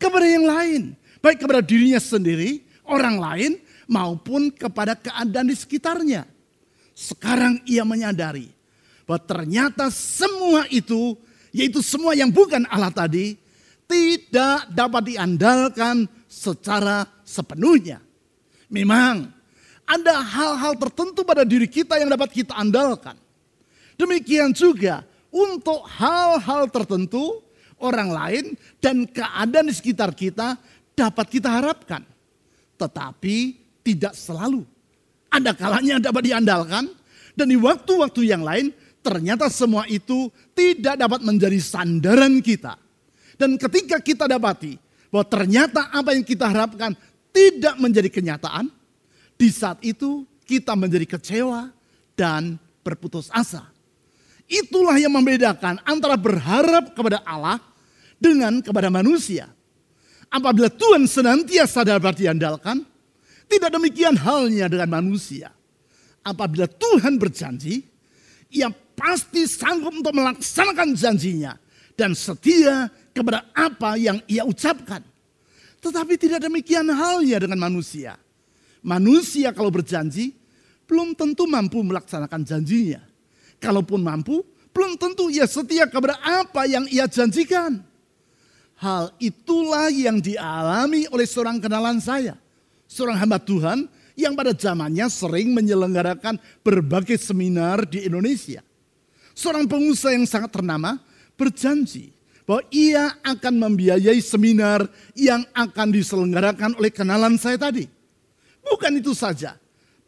Kepada 0.00 0.24
yang 0.24 0.48
lain, 0.48 0.82
baik 1.20 1.44
kepada 1.44 1.60
dirinya 1.60 2.00
sendiri, 2.00 2.64
orang 2.88 3.20
lain 3.20 3.52
maupun 3.84 4.48
kepada 4.48 4.96
keadaan 4.96 5.52
di 5.52 5.56
sekitarnya. 5.56 6.24
Sekarang 6.96 7.60
ia 7.68 7.84
menyadari 7.84 8.48
bahwa 9.04 9.20
ternyata 9.24 9.92
semua 9.92 10.64
itu 10.72 11.16
yaitu 11.50 11.82
semua 11.82 12.14
yang 12.14 12.30
bukan 12.30 12.62
Allah 12.70 12.94
tadi 12.94 13.34
tidak 13.90 14.70
dapat 14.70 15.02
diandalkan 15.14 16.06
secara 16.30 17.04
sepenuhnya. 17.26 17.98
Memang 18.70 19.28
ada 19.82 20.22
hal-hal 20.22 20.78
tertentu 20.78 21.26
pada 21.26 21.42
diri 21.42 21.66
kita 21.66 21.98
yang 21.98 22.08
dapat 22.08 22.30
kita 22.30 22.54
andalkan. 22.54 23.18
Demikian 23.98 24.54
juga 24.54 25.02
untuk 25.28 25.82
hal-hal 25.84 26.70
tertentu 26.70 27.42
orang 27.82 28.08
lain 28.08 28.44
dan 28.78 29.04
keadaan 29.04 29.68
di 29.68 29.74
sekitar 29.74 30.14
kita 30.14 30.54
dapat 30.94 31.26
kita 31.26 31.50
harapkan. 31.50 32.06
Tetapi 32.78 33.36
tidak 33.82 34.14
selalu. 34.14 34.62
Ada 35.28 35.52
kalanya 35.52 35.98
dapat 35.98 36.30
diandalkan 36.30 36.88
dan 37.34 37.46
di 37.50 37.58
waktu-waktu 37.58 38.30
yang 38.30 38.46
lain 38.46 38.70
ternyata 39.02 39.50
semua 39.50 39.84
itu 39.90 40.30
tidak 40.54 40.96
dapat 40.96 41.20
menjadi 41.24 41.58
sandaran 41.58 42.42
kita 42.44 42.76
dan 43.40 43.56
ketika 43.56 43.96
kita 44.04 44.28
dapati 44.28 44.76
bahwa 45.08 45.24
ternyata 45.24 45.88
apa 45.88 46.12
yang 46.12 46.20
kita 46.20 46.44
harapkan 46.44 46.92
tidak 47.30 47.78
menjadi 47.78 48.10
kenyataan, 48.10 48.70
di 49.38 49.48
saat 49.48 49.80
itu 49.80 50.28
kita 50.44 50.74
menjadi 50.74 51.06
kecewa 51.16 51.70
dan 52.18 52.58
berputus 52.82 53.30
asa. 53.32 53.70
Itulah 54.50 54.98
yang 54.98 55.14
membedakan 55.14 55.78
antara 55.86 56.18
berharap 56.18 56.90
kepada 56.92 57.22
Allah 57.22 57.62
dengan 58.18 58.58
kepada 58.58 58.90
manusia. 58.90 59.46
Apabila 60.30 60.66
Tuhan 60.70 61.06
senantiasa 61.06 61.86
dapat 61.86 62.18
diandalkan, 62.18 62.82
tidak 63.50 63.70
demikian 63.74 64.14
halnya 64.14 64.70
dengan 64.70 65.02
manusia. 65.02 65.50
Apabila 66.22 66.70
Tuhan 66.70 67.18
berjanji, 67.18 67.82
ia 68.50 68.70
pasti 68.94 69.46
sanggup 69.46 70.02
untuk 70.02 70.14
melaksanakan 70.14 70.94
janjinya 70.94 71.56
dan 71.94 72.14
setia 72.14 72.90
kepada 73.10 73.48
apa 73.56 73.98
yang 73.98 74.22
ia 74.30 74.46
ucapkan. 74.46 75.02
Tetapi 75.80 76.14
tidak 76.20 76.44
demikian 76.44 76.86
halnya 76.92 77.40
dengan 77.40 77.56
manusia. 77.56 78.20
Manusia 78.84 79.52
kalau 79.52 79.72
berjanji 79.72 80.36
belum 80.84 81.16
tentu 81.16 81.48
mampu 81.48 81.80
melaksanakan 81.80 82.44
janjinya. 82.44 83.00
Kalaupun 83.60 84.00
mampu, 84.00 84.44
belum 84.72 84.96
tentu 84.96 85.28
ia 85.28 85.44
setia 85.44 85.88
kepada 85.88 86.20
apa 86.20 86.64
yang 86.68 86.84
ia 86.88 87.08
janjikan. 87.08 87.80
Hal 88.80 89.12
itulah 89.20 89.92
yang 89.92 90.20
dialami 90.24 91.04
oleh 91.12 91.28
seorang 91.28 91.60
kenalan 91.60 92.00
saya. 92.00 92.36
Seorang 92.88 93.20
hamba 93.20 93.36
Tuhan 93.36 93.84
yang 94.16 94.32
pada 94.32 94.56
zamannya 94.56 95.06
sering 95.12 95.52
menyelenggarakan 95.52 96.40
berbagai 96.64 97.20
seminar 97.20 97.84
di 97.84 98.08
Indonesia. 98.08 98.64
Seorang 99.36 99.68
pengusaha 99.68 100.16
yang 100.16 100.24
sangat 100.24 100.52
ternama 100.52 101.00
berjanji 101.36 102.12
bahwa 102.50 102.66
ia 102.74 103.14
akan 103.22 103.62
membiayai 103.62 104.18
seminar 104.18 104.82
yang 105.14 105.46
akan 105.54 105.94
diselenggarakan 105.94 106.74
oleh 106.82 106.90
kenalan 106.90 107.38
saya 107.38 107.54
tadi. 107.54 107.86
Bukan 108.66 108.90
itu 108.98 109.14
saja, 109.14 109.54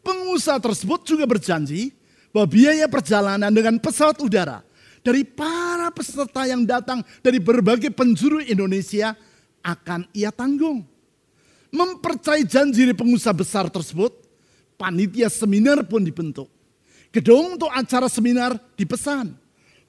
pengusaha 0.03 0.59
tersebut 0.59 1.07
juga 1.07 1.23
berjanji 1.23 1.95
bahwa 2.35 2.51
biaya 2.51 2.91
perjalanan 2.91 3.47
dengan 3.47 3.79
pesawat 3.79 4.19
udara 4.19 4.59
dari 4.99 5.23
para 5.23 5.87
peserta 5.95 6.43
yang 6.43 6.67
datang 6.67 6.99
dari 7.23 7.39
berbagai 7.39 7.95
penjuru 7.95 8.43
Indonesia 8.43 9.15
akan 9.63 10.11
ia 10.11 10.27
tanggung. 10.27 10.83
Mempercayai 11.71 12.43
janji 12.43 12.83
dari 12.83 12.91
pengusaha 12.91 13.31
besar 13.31 13.71
tersebut, 13.71 14.19
panitia 14.75 15.31
seminar 15.31 15.79
pun 15.87 16.03
dibentuk. 16.03 16.51
Gedung 17.07 17.55
untuk 17.55 17.71
acara 17.71 18.11
seminar 18.11 18.59
dipesan 18.75 19.31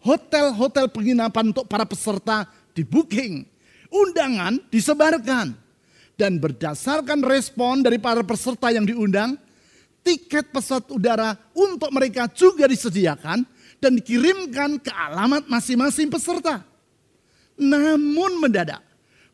hotel-hotel 0.05 0.93
penginapan 0.93 1.51
untuk 1.51 1.65
para 1.65 1.89
peserta 1.89 2.45
di 2.77 2.85
booking. 2.85 3.49
Undangan 3.89 4.61
disebarkan. 4.69 5.57
Dan 6.15 6.39
berdasarkan 6.39 7.27
respon 7.27 7.83
dari 7.83 7.99
para 7.99 8.23
peserta 8.23 8.71
yang 8.71 8.87
diundang, 8.87 9.35
tiket 10.07 10.55
pesawat 10.55 10.87
udara 10.95 11.35
untuk 11.51 11.91
mereka 11.91 12.31
juga 12.31 12.71
disediakan 12.71 13.43
dan 13.83 13.99
dikirimkan 13.99 14.79
ke 14.79 14.95
alamat 14.95 15.51
masing-masing 15.51 16.07
peserta. 16.07 16.63
Namun 17.59 18.39
mendadak, 18.39 18.79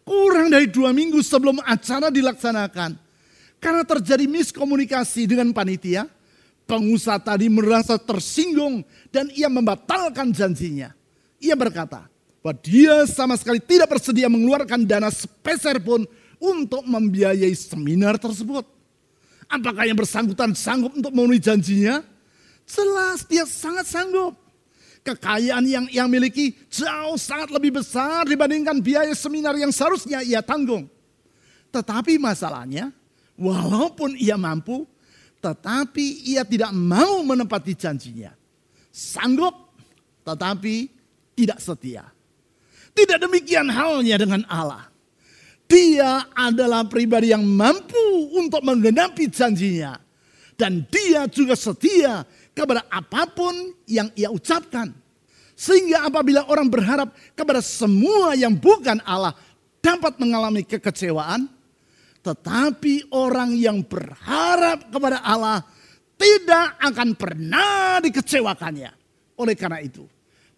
kurang 0.08 0.48
dari 0.48 0.72
dua 0.72 0.96
minggu 0.96 1.20
sebelum 1.20 1.60
acara 1.68 2.08
dilaksanakan, 2.08 2.96
karena 3.60 3.84
terjadi 3.84 4.24
miskomunikasi 4.24 5.28
dengan 5.28 5.52
panitia, 5.52 6.08
Pengusaha 6.70 7.18
tadi 7.18 7.50
merasa 7.50 7.98
tersinggung 7.98 8.86
dan 9.10 9.26
ia 9.34 9.50
membatalkan 9.50 10.30
janjinya. 10.30 10.94
Ia 11.42 11.58
berkata 11.58 12.06
bahwa 12.38 12.54
dia 12.62 13.10
sama 13.10 13.34
sekali 13.34 13.58
tidak 13.58 13.90
bersedia 13.90 14.30
mengeluarkan 14.30 14.86
dana 14.86 15.10
sepeser 15.10 15.82
pun 15.82 16.06
untuk 16.38 16.86
membiayai 16.86 17.50
seminar 17.58 18.22
tersebut. 18.22 18.62
Apakah 19.50 19.82
yang 19.82 19.98
bersangkutan 19.98 20.54
sanggup 20.54 20.94
untuk 20.94 21.10
memenuhi 21.10 21.42
janjinya? 21.42 22.06
Jelas 22.70 23.26
dia 23.26 23.42
sangat 23.50 23.90
sanggup. 23.90 24.38
Kekayaan 25.02 25.66
yang 25.66 25.86
ia 25.90 26.06
miliki 26.06 26.54
jauh 26.70 27.18
sangat 27.18 27.50
lebih 27.50 27.82
besar 27.82 28.30
dibandingkan 28.30 28.78
biaya 28.78 29.10
seminar 29.16 29.58
yang 29.58 29.74
seharusnya 29.74 30.22
ia 30.22 30.38
tanggung. 30.38 30.86
Tetapi 31.74 32.14
masalahnya, 32.14 32.94
walaupun 33.34 34.14
ia 34.14 34.38
mampu, 34.38 34.86
tetapi 35.40 36.28
ia 36.28 36.44
tidak 36.44 36.70
mau 36.76 37.24
menepati 37.24 37.72
janjinya. 37.72 38.36
Sanggup, 38.92 39.56
tetapi 40.24 40.92
tidak 41.32 41.58
setia. 41.58 42.04
Tidak 42.92 43.16
demikian 43.16 43.72
halnya 43.72 44.20
dengan 44.20 44.44
Allah. 44.46 44.92
Dia 45.64 46.26
adalah 46.34 46.84
pribadi 46.84 47.32
yang 47.32 47.46
mampu 47.46 48.34
untuk 48.36 48.60
menggenapi 48.60 49.30
janjinya. 49.32 49.96
Dan 50.58 50.84
dia 50.92 51.24
juga 51.30 51.56
setia 51.56 52.28
kepada 52.52 52.84
apa 52.92 53.24
pun 53.30 53.72
yang 53.88 54.12
ia 54.12 54.28
ucapkan. 54.28 54.92
Sehingga 55.56 56.10
apabila 56.10 56.44
orang 56.50 56.68
berharap 56.68 57.16
kepada 57.32 57.64
semua 57.64 58.36
yang 58.36 58.52
bukan 58.52 59.00
Allah 59.06 59.32
dapat 59.80 60.20
mengalami 60.20 60.66
kekecewaan, 60.66 61.48
tetapi 62.20 63.08
orang 63.16 63.56
yang 63.56 63.80
berharap 63.80 64.92
kepada 64.92 65.24
Allah 65.24 65.64
tidak 66.20 66.76
akan 66.76 67.16
pernah 67.16 67.96
dikecewakannya. 68.04 68.92
Oleh 69.40 69.56
karena 69.56 69.80
itu, 69.80 70.04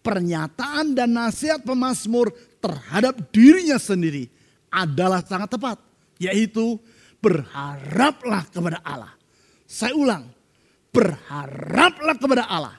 pernyataan 0.03 0.91
dan 0.91 1.15
nasihat 1.15 1.63
pemazmur 1.63 2.35
terhadap 2.59 3.31
dirinya 3.31 3.79
sendiri 3.79 4.27
adalah 4.67 5.23
sangat 5.23 5.55
tepat. 5.55 5.79
Yaitu 6.19 6.75
berharaplah 7.23 8.43
kepada 8.51 8.83
Allah. 8.83 9.15
Saya 9.63 9.95
ulang, 9.95 10.27
berharaplah 10.91 12.19
kepada 12.19 12.43
Allah. 12.51 12.75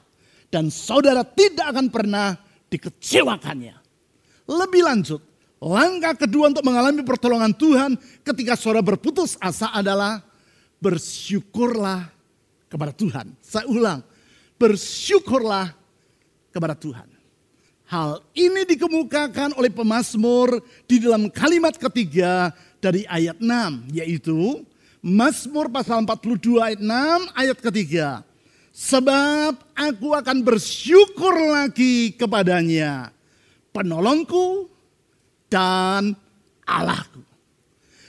Dan 0.52 0.68
saudara 0.68 1.24
tidak 1.24 1.72
akan 1.72 1.88
pernah 1.88 2.36
dikecewakannya. 2.68 3.74
Lebih 4.44 4.82
lanjut, 4.84 5.24
langkah 5.64 6.12
kedua 6.12 6.52
untuk 6.52 6.60
mengalami 6.60 7.00
pertolongan 7.00 7.56
Tuhan 7.56 7.96
ketika 8.20 8.52
saudara 8.52 8.84
berputus 8.84 9.40
asa 9.40 9.72
adalah 9.72 10.20
bersyukurlah 10.76 12.12
kepada 12.68 12.92
Tuhan. 12.92 13.32
Saya 13.40 13.64
ulang, 13.72 14.04
bersyukurlah 14.60 15.72
kepada 16.52 16.76
Tuhan. 16.76 17.08
Hal 17.88 18.20
ini 18.36 18.68
dikemukakan 18.68 19.56
oleh 19.56 19.72
pemazmur 19.72 20.60
di 20.84 21.00
dalam 21.00 21.32
kalimat 21.32 21.76
ketiga 21.76 22.52
dari 22.80 23.08
ayat 23.08 23.40
6, 23.40 23.92
yaitu 23.92 24.64
Mazmur 25.04 25.68
pasal 25.68 26.00
42 26.04 26.64
ayat 26.64 26.80
6 26.80 27.40
ayat 27.40 27.58
ketiga. 27.60 28.08
Sebab 28.74 29.60
aku 29.76 30.16
akan 30.16 30.40
bersyukur 30.40 31.36
lagi 31.52 32.16
kepadanya. 32.16 33.12
Penolongku 33.70 34.73
dan 35.54 36.18
Allahku. 36.66 37.22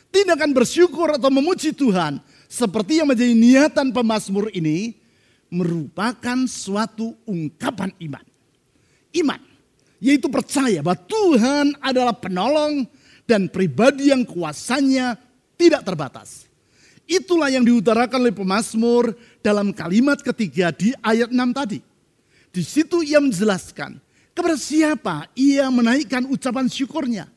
Tidak 0.09 0.33
akan 0.33 0.51
bersyukur 0.57 1.13
atau 1.13 1.29
memuji 1.29 1.69
Tuhan. 1.69 2.17
Seperti 2.49 2.97
yang 3.03 3.13
menjadi 3.13 3.37
niatan 3.37 3.93
pemazmur 3.93 4.49
ini. 4.49 4.97
Merupakan 5.53 6.49
suatu 6.49 7.13
ungkapan 7.29 7.93
iman. 8.09 8.25
Iman. 9.13 9.41
Yaitu 10.01 10.25
percaya 10.25 10.81
bahwa 10.81 10.97
Tuhan 11.05 11.77
adalah 11.77 12.17
penolong 12.17 12.89
dan 13.29 13.45
pribadi 13.45 14.09
yang 14.09 14.25
kuasanya 14.25 15.13
tidak 15.53 15.85
terbatas. 15.85 16.49
Itulah 17.05 17.53
yang 17.53 17.61
diutarakan 17.61 18.25
oleh 18.25 18.33
pemazmur 18.33 19.13
dalam 19.45 19.69
kalimat 19.69 20.17
ketiga 20.25 20.73
di 20.73 20.97
ayat 21.05 21.29
6 21.29 21.37
tadi. 21.53 21.79
Di 22.49 22.63
situ 22.65 23.05
ia 23.05 23.21
menjelaskan 23.21 24.01
kepada 24.33 24.57
siapa 24.57 25.29
ia 25.37 25.69
menaikkan 25.69 26.25
ucapan 26.25 26.65
syukurnya. 26.65 27.34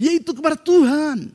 Yaitu 0.00 0.32
kepada 0.32 0.56
Tuhan 0.56 1.28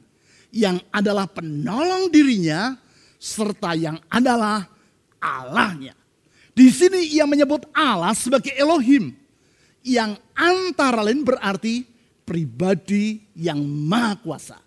yang 0.50 0.82
adalah 0.90 1.30
penolong 1.30 2.10
dirinya 2.10 2.74
serta 3.22 3.78
yang 3.78 4.02
adalah 4.10 4.66
Allahnya. 5.22 5.94
Di 6.56 6.72
sini 6.74 7.14
ia 7.14 7.30
menyebut 7.30 7.70
Allah 7.76 8.16
sebagai 8.18 8.56
Elohim 8.58 9.14
yang 9.86 10.18
antara 10.34 11.06
lain 11.06 11.22
berarti 11.22 11.86
pribadi 12.26 13.22
yang 13.38 13.62
maha 13.62 14.18
kuasa. 14.18 14.58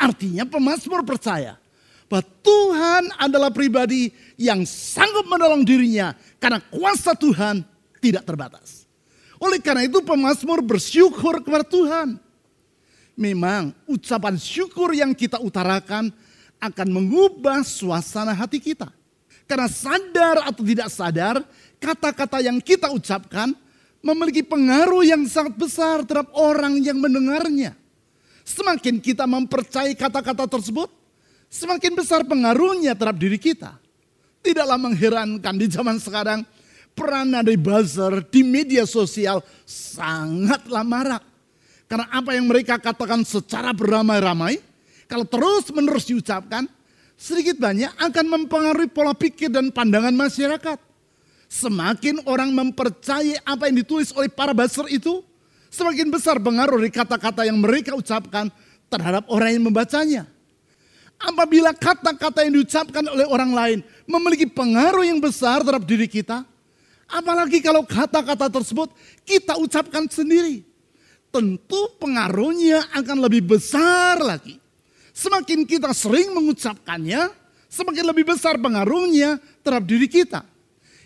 Artinya 0.00 0.48
pemazmur 0.48 1.04
percaya 1.04 1.60
bahwa 2.08 2.24
Tuhan 2.40 3.02
adalah 3.20 3.52
pribadi 3.52 4.08
yang 4.40 4.64
sanggup 4.64 5.28
menolong 5.28 5.66
dirinya 5.66 6.16
karena 6.40 6.64
kuasa 6.72 7.12
Tuhan 7.12 7.60
tidak 8.00 8.24
terbatas. 8.24 8.88
Oleh 9.36 9.60
karena 9.60 9.84
itu 9.84 10.00
pemazmur 10.00 10.64
bersyukur 10.64 11.44
kepada 11.44 11.66
Tuhan. 11.66 12.16
Memang 13.14 13.70
ucapan 13.86 14.34
syukur 14.34 14.90
yang 14.90 15.14
kita 15.14 15.38
utarakan 15.38 16.10
akan 16.58 16.88
mengubah 16.90 17.62
suasana 17.62 18.34
hati 18.34 18.58
kita. 18.58 18.90
Karena 19.44 19.68
sadar 19.68 20.48
atau 20.48 20.62
tidak 20.64 20.88
sadar, 20.88 21.36
kata-kata 21.76 22.40
yang 22.40 22.58
kita 22.58 22.88
ucapkan 22.90 23.52
memiliki 24.00 24.40
pengaruh 24.44 25.04
yang 25.04 25.24
sangat 25.28 25.56
besar 25.56 26.04
terhadap 26.04 26.32
orang 26.36 26.80
yang 26.80 26.96
mendengarnya. 26.96 27.76
Semakin 28.44 29.00
kita 29.00 29.24
mempercayai 29.24 29.96
kata-kata 29.96 30.44
tersebut, 30.48 30.92
semakin 31.48 31.92
besar 31.96 32.24
pengaruhnya 32.28 32.92
terhadap 32.92 33.16
diri 33.20 33.40
kita. 33.40 33.76
Tidaklah 34.44 34.76
mengherankan 34.76 35.54
di 35.56 35.66
zaman 35.72 35.96
sekarang 35.96 36.44
peranan 36.92 37.40
dari 37.40 37.56
buzzer 37.56 38.20
di 38.28 38.44
media 38.44 38.84
sosial 38.84 39.40
sangatlah 39.64 40.84
marak. 40.84 41.33
Karena 41.84 42.08
apa 42.08 42.32
yang 42.32 42.48
mereka 42.48 42.80
katakan 42.80 43.20
secara 43.22 43.70
beramai-ramai, 43.76 44.60
kalau 45.04 45.28
terus 45.28 45.68
menerus 45.68 46.08
diucapkan, 46.08 46.64
sedikit 47.14 47.60
banyak 47.60 47.92
akan 48.00 48.24
mempengaruhi 48.24 48.88
pola 48.88 49.12
pikir 49.12 49.52
dan 49.52 49.68
pandangan 49.68 50.12
masyarakat. 50.12 50.78
Semakin 51.46 52.24
orang 52.26 52.50
mempercayai 52.50 53.38
apa 53.44 53.70
yang 53.70 53.84
ditulis 53.84 54.10
oleh 54.16 54.32
para 54.32 54.56
buzzer 54.56 54.88
itu, 54.90 55.22
semakin 55.70 56.10
besar 56.10 56.40
pengaruh 56.40 56.80
dari 56.82 56.90
kata-kata 56.90 57.46
yang 57.46 57.60
mereka 57.60 57.94
ucapkan 57.94 58.48
terhadap 58.90 59.28
orang 59.30 59.54
yang 59.54 59.64
membacanya. 59.68 60.22
Apabila 61.20 61.70
kata-kata 61.70 62.42
yang 62.42 62.58
diucapkan 62.58 63.06
oleh 63.06 63.22
orang 63.30 63.54
lain 63.54 63.78
memiliki 64.02 64.50
pengaruh 64.50 65.06
yang 65.06 65.22
besar 65.22 65.62
terhadap 65.62 65.86
diri 65.86 66.10
kita, 66.10 66.42
apalagi 67.06 67.62
kalau 67.62 67.86
kata-kata 67.86 68.50
tersebut 68.50 68.90
kita 69.22 69.54
ucapkan 69.54 70.10
sendiri, 70.10 70.66
tentu 71.34 71.90
pengaruhnya 71.98 72.86
akan 72.94 73.26
lebih 73.26 73.58
besar 73.58 74.22
lagi. 74.22 74.62
Semakin 75.10 75.66
kita 75.66 75.90
sering 75.90 76.30
mengucapkannya, 76.30 77.34
semakin 77.66 78.04
lebih 78.06 78.30
besar 78.30 78.54
pengaruhnya 78.54 79.42
terhadap 79.66 79.90
diri 79.90 80.06
kita. 80.06 80.46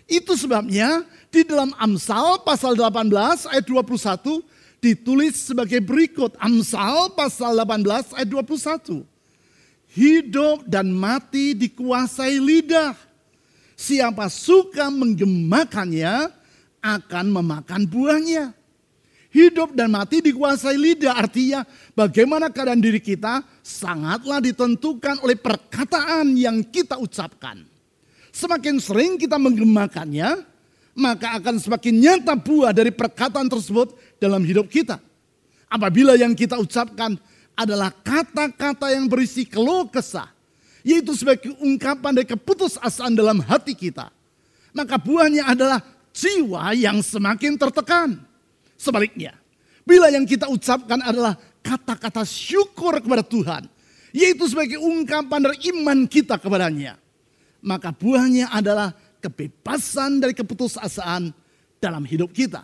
Itu 0.04 0.36
sebabnya 0.36 1.08
di 1.32 1.48
dalam 1.48 1.72
Amsal 1.80 2.44
pasal 2.44 2.76
18 2.76 3.48
ayat 3.48 3.64
21 3.64 4.44
ditulis 4.84 5.48
sebagai 5.48 5.80
berikut. 5.80 6.36
Amsal 6.36 7.12
pasal 7.16 7.56
18 7.56 8.12
ayat 8.12 8.28
21 8.28 9.04
hidup 9.96 10.68
dan 10.68 10.92
mati 10.92 11.56
dikuasai 11.56 12.36
lidah. 12.36 12.92
Siapa 13.78 14.26
suka 14.28 14.90
menggemakannya 14.90 16.34
akan 16.82 17.26
memakan 17.30 17.82
buahnya. 17.86 18.57
Hidup 19.28 19.76
dan 19.76 19.92
mati 19.92 20.24
dikuasai 20.24 20.80
lidah 20.80 21.12
artinya 21.12 21.60
bagaimana 21.92 22.48
keadaan 22.48 22.80
diri 22.80 22.96
kita 22.96 23.44
sangatlah 23.60 24.40
ditentukan 24.40 25.20
oleh 25.20 25.36
perkataan 25.36 26.32
yang 26.32 26.64
kita 26.64 26.96
ucapkan. 26.96 27.60
Semakin 28.32 28.80
sering 28.80 29.20
kita 29.20 29.36
menggemakannya, 29.36 30.48
maka 30.96 31.36
akan 31.36 31.60
semakin 31.60 31.94
nyata 32.00 32.40
buah 32.40 32.72
dari 32.72 32.88
perkataan 32.88 33.52
tersebut 33.52 33.92
dalam 34.16 34.40
hidup 34.40 34.64
kita. 34.72 34.96
Apabila 35.68 36.16
yang 36.16 36.32
kita 36.32 36.56
ucapkan 36.56 37.20
adalah 37.58 37.90
kata-kata 37.90 38.94
yang 38.94 39.10
berisi 39.10 39.42
keluh 39.44 39.90
kesah. 39.90 40.30
Yaitu 40.86 41.12
sebagai 41.12 41.52
ungkapan 41.58 42.16
dari 42.16 42.26
keputusasaan 42.30 43.12
dalam 43.12 43.42
hati 43.42 43.74
kita. 43.74 44.08
Maka 44.72 44.96
buahnya 44.96 45.50
adalah 45.50 45.82
jiwa 46.14 46.70
yang 46.78 47.02
semakin 47.02 47.58
tertekan. 47.58 48.27
Sebaliknya, 48.78 49.34
bila 49.82 50.06
yang 50.06 50.22
kita 50.22 50.46
ucapkan 50.46 51.02
adalah 51.02 51.34
kata-kata 51.66 52.22
syukur 52.22 53.02
kepada 53.02 53.26
Tuhan. 53.26 53.66
Yaitu 54.14 54.48
sebagai 54.48 54.80
ungkapan 54.80 55.50
dari 55.50 55.58
iman 55.74 56.08
kita 56.08 56.40
kepadanya. 56.40 56.96
Maka 57.60 57.92
buahnya 57.92 58.48
adalah 58.54 58.94
kebebasan 59.18 60.22
dari 60.22 60.32
keputusasaan 60.32 61.34
dalam 61.82 62.06
hidup 62.06 62.30
kita. 62.30 62.62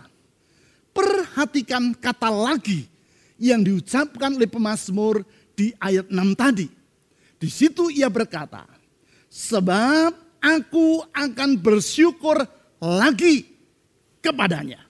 Perhatikan 0.94 1.92
kata 1.98 2.30
lagi 2.30 2.86
yang 3.36 3.66
diucapkan 3.66 4.38
oleh 4.38 4.46
pemazmur 4.46 5.26
di 5.58 5.74
ayat 5.82 6.06
6 6.06 6.38
tadi. 6.38 6.70
Di 7.34 7.48
situ 7.50 7.90
ia 7.90 8.06
berkata, 8.06 8.64
sebab 9.26 10.14
aku 10.38 11.02
akan 11.10 11.58
bersyukur 11.58 12.38
lagi 12.78 13.44
kepadanya. 14.22 14.83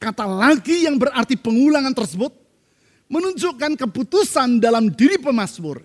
Kata 0.00 0.24
lagi 0.24 0.88
yang 0.88 0.96
berarti 0.96 1.36
pengulangan 1.36 1.92
tersebut 1.92 2.32
menunjukkan 3.12 3.76
keputusan 3.76 4.56
dalam 4.56 4.88
diri 4.88 5.20
pemazmur. 5.20 5.84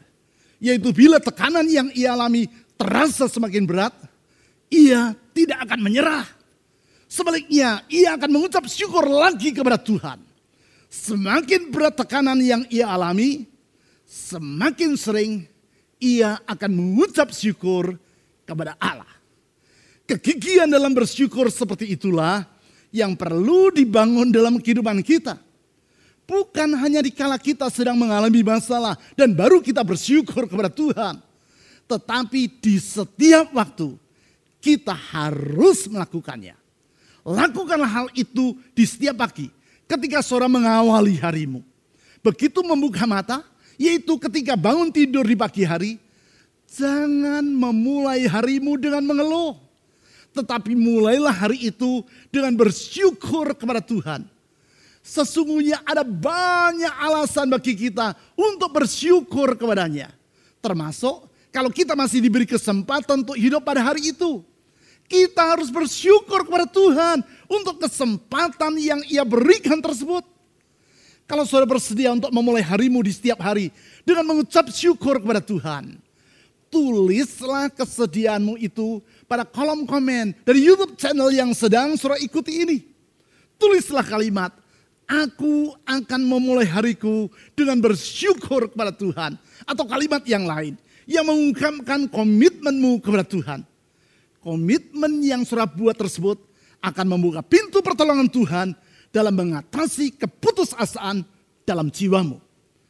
Yaitu 0.63 0.95
bila 0.95 1.19
tekanan 1.19 1.67
yang 1.67 1.91
ia 1.91 2.15
alami 2.15 2.47
terasa 2.79 3.27
semakin 3.27 3.67
berat, 3.67 3.91
ia 4.71 5.11
tidak 5.35 5.67
akan 5.67 5.83
menyerah. 5.83 6.23
Sebaliknya, 7.11 7.83
ia 7.91 8.15
akan 8.15 8.29
mengucap 8.31 8.63
syukur 8.71 9.03
lagi 9.03 9.51
kepada 9.51 9.75
Tuhan. 9.75 10.23
Semakin 10.87 11.75
berat 11.75 11.99
tekanan 11.99 12.39
yang 12.39 12.63
ia 12.71 12.87
alami, 12.87 13.43
semakin 14.07 14.95
sering 14.95 15.43
ia 15.99 16.39
akan 16.47 16.71
mengucap 16.71 17.35
syukur 17.35 17.99
kepada 18.47 18.79
Allah. 18.79 19.11
Kegigihan 20.07 20.71
dalam 20.71 20.95
bersyukur 20.95 21.51
seperti 21.51 21.91
itulah 21.91 22.54
yang 22.89 23.13
perlu 23.13 23.71
dibangun 23.73 24.29
dalam 24.29 24.57
kehidupan 24.59 25.01
kita. 25.05 25.37
Bukan 26.25 26.73
hanya 26.81 27.05
dikala 27.05 27.37
kita 27.37 27.69
sedang 27.69 27.93
mengalami 27.93 28.41
masalah 28.41 28.97
dan 29.13 29.29
baru 29.29 29.61
kita 29.61 29.85
bersyukur 29.85 30.49
kepada 30.49 30.73
Tuhan. 30.73 31.21
Tetapi 31.85 32.41
di 32.61 32.81
setiap 32.81 33.53
waktu 33.53 33.93
kita 34.57 34.93
harus 34.93 35.85
melakukannya. 35.85 36.57
Lakukanlah 37.21 37.89
hal 37.89 38.07
itu 38.17 38.57
di 38.73 38.85
setiap 38.89 39.21
pagi 39.21 39.53
ketika 39.85 40.25
seorang 40.25 40.49
mengawali 40.49 41.13
harimu. 41.21 41.61
Begitu 42.25 42.65
membuka 42.65 43.05
mata, 43.05 43.45
yaitu 43.77 44.17
ketika 44.17 44.57
bangun 44.57 44.89
tidur 44.89 45.21
di 45.21 45.37
pagi 45.37 45.61
hari, 45.61 46.01
Jangan 46.75 47.45
memulai 47.45 48.27
harimu 48.27 48.75
dengan 48.75 49.05
mengeluh. 49.07 49.55
Tetapi 50.35 50.75
mulailah 50.75 51.31
hari 51.31 51.71
itu 51.71 52.03
dengan 52.27 52.51
bersyukur 52.59 53.55
kepada 53.55 53.79
Tuhan. 53.79 54.27
Sesungguhnya 54.99 55.79
ada 55.87 56.03
banyak 56.03 56.91
alasan 56.91 57.47
bagi 57.47 57.71
kita 57.77 58.11
untuk 58.35 58.73
bersyukur 58.75 59.55
kepadanya. 59.55 60.11
Termasuk 60.59 61.31
kalau 61.55 61.71
kita 61.71 61.95
masih 61.95 62.19
diberi 62.19 62.43
kesempatan 62.43 63.23
untuk 63.23 63.39
hidup 63.39 63.63
pada 63.63 63.79
hari 63.79 64.11
itu. 64.11 64.43
Kita 65.05 65.53
harus 65.53 65.69
bersyukur 65.69 66.49
kepada 66.49 66.65
Tuhan 66.65 67.21
untuk 67.45 67.77
kesempatan 67.77 68.73
yang 68.81 69.05
ia 69.05 69.21
berikan 69.21 69.77
tersebut. 69.77 70.25
Kalau 71.29 71.45
saudara 71.45 71.69
bersedia 71.69 72.09
untuk 72.09 72.33
memulai 72.33 72.65
harimu 72.65 73.05
di 73.05 73.13
setiap 73.13 73.37
hari 73.37 73.69
dengan 74.01 74.25
mengucap 74.25 74.65
syukur 74.73 75.21
kepada 75.21 75.41
Tuhan 75.41 76.04
tulislah 76.75 77.71
kesediaanmu 77.71 78.59
itu 78.59 78.99
pada 79.31 79.47
kolom 79.47 79.87
komen 79.87 80.35
dari 80.43 80.59
YouTube 80.59 80.99
channel 80.99 81.31
yang 81.31 81.55
sedang 81.55 81.95
saudara 81.95 82.19
ikuti 82.19 82.67
ini. 82.67 82.77
Tulislah 83.55 84.03
kalimat, 84.03 84.51
aku 85.07 85.71
akan 85.87 86.21
memulai 86.27 86.67
hariku 86.67 87.31
dengan 87.55 87.79
bersyukur 87.79 88.67
kepada 88.67 88.91
Tuhan. 88.91 89.39
Atau 89.63 89.87
kalimat 89.87 90.19
yang 90.27 90.43
lain 90.43 90.75
yang 91.07 91.23
mengungkapkan 91.23 92.11
komitmenmu 92.11 92.99
kepada 92.99 93.23
Tuhan. 93.23 93.63
Komitmen 94.43 95.23
yang 95.23 95.47
saudara 95.47 95.71
buat 95.71 95.95
tersebut 95.95 96.43
akan 96.83 97.05
membuka 97.07 97.39
pintu 97.39 97.79
pertolongan 97.79 98.27
Tuhan 98.27 98.75
dalam 99.15 99.31
mengatasi 99.31 100.19
keputusasaan 100.19 101.23
dalam 101.63 101.87
jiwamu. 101.87 102.43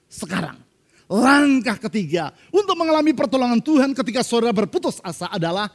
Sekarang, 0.09 0.64
Langkah 1.05 1.77
ketiga 1.85 2.33
untuk 2.49 2.73
mengalami 2.73 3.13
pertolongan 3.13 3.61
Tuhan 3.61 3.93
ketika 3.93 4.25
saudara 4.25 4.49
berputus 4.49 4.97
asa 5.05 5.29
adalah 5.29 5.69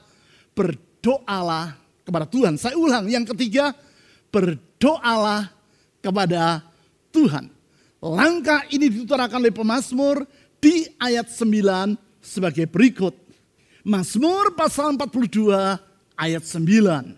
berdoalah 0.58 1.78
kepada 2.02 2.26
Tuhan. 2.26 2.58
Saya 2.58 2.74
ulang, 2.74 3.06
yang 3.06 3.22
ketiga 3.22 3.70
berdoalah 4.34 5.54
kepada 6.02 6.66
Tuhan. 7.14 7.46
Langkah 8.02 8.66
ini 8.74 8.90
dituturakan 8.90 9.38
oleh 9.44 9.54
pemazmur 9.54 10.26
di 10.58 10.90
ayat 10.98 11.30
9 11.30 11.94
sebagai 12.18 12.66
berikut. 12.66 13.14
Mazmur 13.86 14.58
pasal 14.58 14.98
42 14.98 15.78
ayat 16.18 16.42
9. 16.42 17.14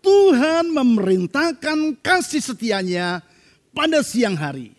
Tuhan 0.00 0.64
memerintahkan 0.72 2.00
kasih 2.00 2.40
setianya 2.40 3.20
pada 3.76 4.00
siang 4.00 4.36
hari. 4.36 4.72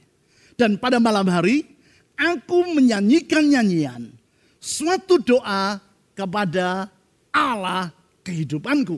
Dan 0.55 0.79
pada 0.79 1.03
malam 1.03 1.27
hari 1.27 1.74
aku 2.15 2.75
menyanyikan 2.75 3.45
nyanyian, 3.45 4.11
suatu 4.59 5.19
doa 5.21 5.79
kepada 6.15 6.89
Allah 7.29 7.91
kehidupanku. 8.23 8.97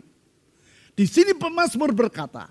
Di 0.97 1.05
sini 1.05 1.33
pemazmur 1.37 1.93
berkata, 1.93 2.49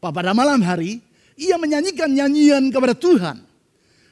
pada 0.00 0.32
malam 0.32 0.60
hari 0.64 1.00
ia 1.36 1.56
menyanyikan 1.60 2.08
nyanyian 2.08 2.72
kepada 2.72 2.96
Tuhan. 2.96 3.40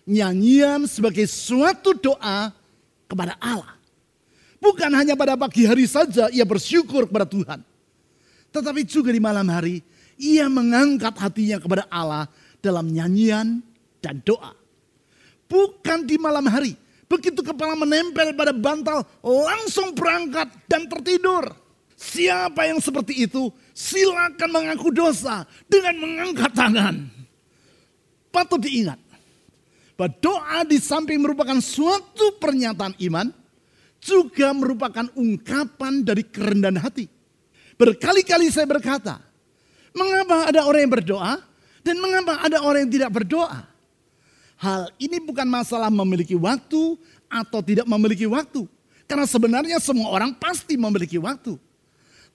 Nyanyian 0.05 0.89
sebagai 0.89 1.25
suatu 1.29 1.97
doa 1.97 2.53
kepada 3.09 3.37
Allah. 3.41 3.77
Bukan 4.61 4.93
hanya 4.93 5.17
pada 5.17 5.41
pagi 5.41 5.65
hari 5.65 5.89
saja 5.89 6.29
ia 6.29 6.45
bersyukur 6.45 7.09
kepada 7.09 7.25
Tuhan. 7.25 7.61
Tetapi 8.53 8.85
juga 8.85 9.09
di 9.09 9.23
malam 9.23 9.49
hari 9.49 9.81
ia 10.21 10.51
mengangkat 10.53 11.17
hatinya 11.17 11.57
kepada 11.57 11.89
Allah 11.89 12.29
dalam 12.61 12.93
nyanyian 12.93 13.65
dan 14.05 14.21
doa 14.21 14.60
bukan 15.51 16.07
di 16.07 16.15
malam 16.15 16.47
hari. 16.47 16.79
Begitu 17.11 17.43
kepala 17.43 17.75
menempel 17.75 18.31
pada 18.39 18.55
bantal, 18.55 19.03
langsung 19.19 19.91
berangkat 19.99 20.47
dan 20.71 20.87
tertidur. 20.87 21.51
Siapa 21.99 22.71
yang 22.71 22.79
seperti 22.79 23.27
itu, 23.27 23.51
silakan 23.75 24.49
mengaku 24.49 24.95
dosa 24.95 25.43
dengan 25.67 25.99
mengangkat 25.99 26.55
tangan. 26.55 27.11
Patut 28.31 28.63
diingat, 28.63 28.97
bahwa 29.99 30.15
doa 30.23 30.63
di 30.63 30.79
samping 30.79 31.19
merupakan 31.19 31.59
suatu 31.59 32.39
pernyataan 32.39 32.95
iman, 33.11 33.35
juga 34.01 34.55
merupakan 34.55 35.11
ungkapan 35.13 36.07
dari 36.07 36.25
kerendahan 36.25 36.79
hati. 36.79 37.11
Berkali-kali 37.75 38.49
saya 38.49 38.65
berkata, 38.71 39.21
mengapa 39.93 40.47
ada 40.47 40.65
orang 40.65 40.87
yang 40.87 40.95
berdoa 40.95 41.43
dan 41.83 41.97
mengapa 41.99 42.39
ada 42.39 42.63
orang 42.63 42.87
yang 42.87 42.93
tidak 42.97 43.11
berdoa? 43.13 43.67
Hal 44.61 44.92
ini 45.01 45.16
bukan 45.25 45.49
masalah 45.49 45.88
memiliki 45.88 46.37
waktu 46.37 47.01
atau 47.33 47.64
tidak 47.64 47.88
memiliki 47.88 48.29
waktu. 48.29 48.68
Karena 49.09 49.25
sebenarnya 49.25 49.81
semua 49.81 50.12
orang 50.12 50.37
pasti 50.37 50.77
memiliki 50.77 51.16
waktu. 51.16 51.57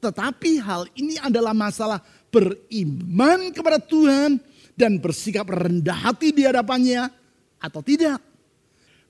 Tetapi 0.01 0.57
hal 0.57 0.89
ini 0.97 1.21
adalah 1.21 1.53
masalah 1.53 2.01
beriman 2.33 3.53
kepada 3.53 3.77
Tuhan 3.77 4.41
dan 4.73 4.97
bersikap 4.97 5.53
rendah 5.53 5.95
hati 5.95 6.33
di 6.33 6.43
hadapannya 6.43 7.13
atau 7.61 7.85
tidak. 7.85 8.17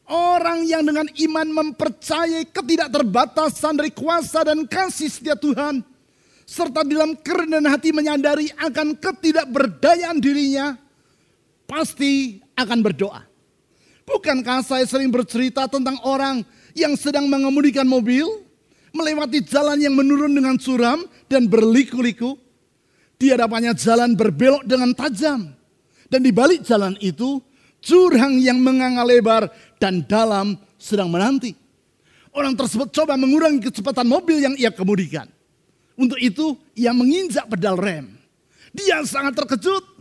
Orang 0.06 0.68
yang 0.68 0.86
dengan 0.86 1.08
iman 1.10 1.48
mempercayai 1.50 2.52
ketidakterbatasan 2.52 3.80
dari 3.80 3.90
kuasa 3.96 4.46
dan 4.46 4.68
kasih 4.68 5.10
setia 5.10 5.34
Tuhan. 5.34 5.82
Serta 6.46 6.86
dalam 6.86 7.18
kerendahan 7.18 7.66
hati 7.66 7.90
menyadari 7.90 8.54
akan 8.60 8.94
ketidakberdayaan 9.00 10.22
dirinya. 10.22 10.78
Pasti 11.66 12.45
akan 12.56 12.80
berdoa. 12.82 13.24
Bukankah 14.06 14.62
saya 14.62 14.86
sering 14.86 15.10
bercerita 15.10 15.66
tentang 15.66 15.98
orang 16.06 16.46
yang 16.78 16.94
sedang 16.94 17.26
mengemudikan 17.26 17.88
mobil, 17.90 18.28
melewati 18.94 19.42
jalan 19.44 19.82
yang 19.82 19.98
menurun 19.98 20.32
dengan 20.32 20.56
suram 20.62 21.04
dan 21.26 21.50
berliku-liku. 21.50 22.38
Di 23.16 23.32
hadapannya 23.32 23.74
jalan 23.74 24.14
berbelok 24.14 24.68
dengan 24.68 24.92
tajam. 24.92 25.56
Dan 26.06 26.22
di 26.22 26.30
balik 26.30 26.62
jalan 26.68 26.94
itu, 27.02 27.42
jurang 27.82 28.38
yang 28.38 28.60
menganga 28.60 29.02
lebar 29.08 29.50
dan 29.80 30.04
dalam 30.06 30.60
sedang 30.76 31.10
menanti. 31.10 31.56
Orang 32.36 32.54
tersebut 32.60 32.92
coba 32.92 33.16
mengurangi 33.16 33.64
kecepatan 33.64 34.06
mobil 34.06 34.44
yang 34.44 34.54
ia 34.60 34.70
kemudikan. 34.70 35.26
Untuk 35.96 36.20
itu, 36.20 36.60
ia 36.76 36.92
menginjak 36.92 37.48
pedal 37.48 37.80
rem. 37.80 38.20
Dia 38.76 39.00
sangat 39.08 39.40
terkejut 39.40 39.95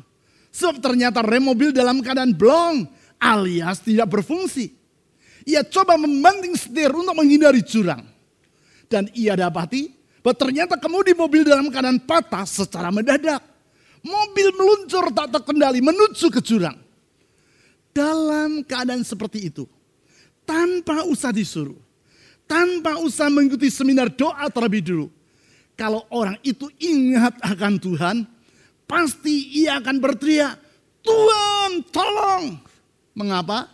Sebab 0.54 0.78
ternyata 0.78 1.18
rem 1.18 1.42
mobil 1.42 1.74
dalam 1.74 1.98
keadaan 1.98 2.30
blong 2.30 2.86
alias 3.18 3.82
tidak 3.82 4.06
berfungsi. 4.06 4.70
Ia 5.44 5.66
coba 5.66 5.98
membanting 5.98 6.54
setir 6.54 6.94
untuk 6.94 7.12
menghindari 7.18 7.58
jurang. 7.66 8.06
Dan 8.86 9.10
ia 9.18 9.34
dapati 9.34 9.90
bahwa 10.22 10.38
ternyata 10.38 10.78
kemudi 10.78 11.10
mobil 11.12 11.42
dalam 11.42 11.66
keadaan 11.74 11.98
patah 11.98 12.46
secara 12.46 12.94
mendadak. 12.94 13.42
Mobil 14.04 14.52
meluncur 14.54 15.10
tak 15.10 15.32
terkendali 15.34 15.82
menuju 15.82 16.30
ke 16.30 16.38
jurang. 16.44 16.76
Dalam 17.90 18.62
keadaan 18.62 19.02
seperti 19.02 19.48
itu, 19.50 19.64
tanpa 20.44 21.02
usah 21.08 21.32
disuruh, 21.32 21.78
tanpa 22.44 23.00
usah 23.00 23.32
mengikuti 23.32 23.72
seminar 23.72 24.12
doa 24.12 24.46
terlebih 24.52 24.84
dulu. 24.84 25.06
Kalau 25.74 26.06
orang 26.12 26.38
itu 26.46 26.68
ingat 26.78 27.34
akan 27.42 27.74
Tuhan, 27.80 28.16
pasti 28.84 29.64
ia 29.64 29.80
akan 29.80 29.96
berteriak, 30.00 30.56
Tuhan 31.04 31.84
tolong. 31.92 32.58
Mengapa? 33.14 33.70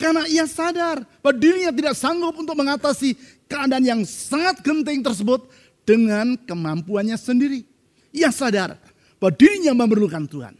Karena 0.00 0.26
ia 0.26 0.48
sadar 0.50 1.06
bahwa 1.22 1.34
dirinya 1.38 1.70
tidak 1.70 1.94
sanggup 1.94 2.34
untuk 2.34 2.58
mengatasi 2.58 3.14
keadaan 3.46 3.86
yang 3.86 4.00
sangat 4.02 4.58
genting 4.64 4.98
tersebut 4.98 5.46
dengan 5.86 6.34
kemampuannya 6.42 7.14
sendiri. 7.14 7.62
Ia 8.10 8.34
sadar 8.34 8.74
bahwa 9.22 9.32
dirinya 9.38 9.72
memerlukan 9.78 10.26
Tuhan. 10.26 10.54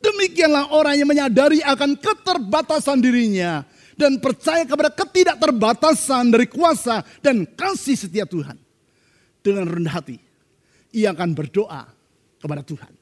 Demikianlah 0.00 0.72
orang 0.72 0.96
yang 0.96 1.08
menyadari 1.12 1.60
akan 1.60 1.92
keterbatasan 2.00 3.04
dirinya 3.04 3.68
dan 4.00 4.16
percaya 4.16 4.64
kepada 4.64 4.88
ketidakterbatasan 4.88 6.32
dari 6.32 6.48
kuasa 6.48 7.04
dan 7.20 7.44
kasih 7.44 8.00
setia 8.00 8.24
Tuhan. 8.24 8.56
Dengan 9.44 9.68
rendah 9.68 10.00
hati, 10.00 10.16
ia 10.92 11.12
akan 11.12 11.36
berdoa 11.36 11.84
kepada 12.40 12.64
Tuhan. 12.64 12.99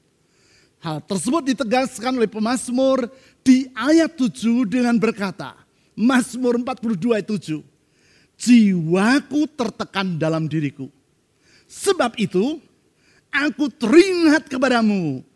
Hal 0.79 1.03
tersebut 1.03 1.43
ditegaskan 1.43 2.23
oleh 2.23 2.31
pemazmur 2.31 3.11
di 3.43 3.67
ayat 3.75 4.15
7 4.15 4.63
dengan 4.71 4.95
berkata, 4.95 5.59
Mazmur 5.99 6.63
42 6.63 7.19
ayat 7.19 7.27
7, 7.27 7.59
Jiwaku 8.39 9.51
tertekan 9.59 10.15
dalam 10.15 10.47
diriku. 10.47 10.87
Sebab 11.67 12.15
itu, 12.23 12.63
aku 13.35 13.67
teringat 13.75 14.47
kepadamu 14.47 15.27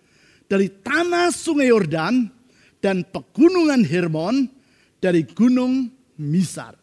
dari 0.47 0.71
tanah 0.71 1.35
sungai 1.35 1.75
Yordan 1.75 2.31
dan 2.79 3.03
pegunungan 3.03 3.83
Hermon 3.83 4.47
dari 5.03 5.27
gunung 5.27 5.91
Misar. 6.15 6.79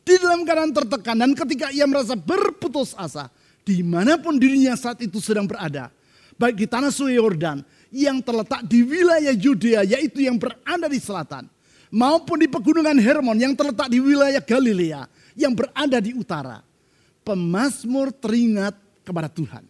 Di 0.00 0.16
dalam 0.16 0.40
keadaan 0.48 0.72
tertekan 0.72 1.20
dan 1.20 1.36
ketika 1.36 1.68
ia 1.68 1.84
merasa 1.84 2.16
berputus 2.16 2.96
asa, 2.96 3.28
di 3.60 3.84
mana 3.84 4.16
pun 4.16 4.40
dirinya 4.40 4.72
saat 4.72 5.04
itu 5.04 5.20
sedang 5.20 5.44
berada, 5.44 5.92
baik 6.38 6.56
di 6.56 6.66
tanah 6.70 6.94
sungai 6.94 7.18
Yordan 7.18 7.60
yang 7.90 8.22
terletak 8.22 8.64
di 8.64 8.86
wilayah 8.86 9.34
Yudea 9.34 9.82
yaitu 9.84 10.24
yang 10.24 10.38
berada 10.38 10.86
di 10.86 10.96
selatan 11.02 11.50
maupun 11.90 12.40
di 12.40 12.48
pegunungan 12.48 12.96
Hermon 12.96 13.36
yang 13.36 13.52
terletak 13.58 13.90
di 13.90 13.98
wilayah 13.98 14.40
Galilea 14.40 15.04
yang 15.34 15.52
berada 15.52 15.98
di 15.98 16.14
utara. 16.14 16.62
Pemasmur 17.26 18.08
teringat 18.14 18.72
kepada 19.04 19.28
Tuhan. 19.28 19.60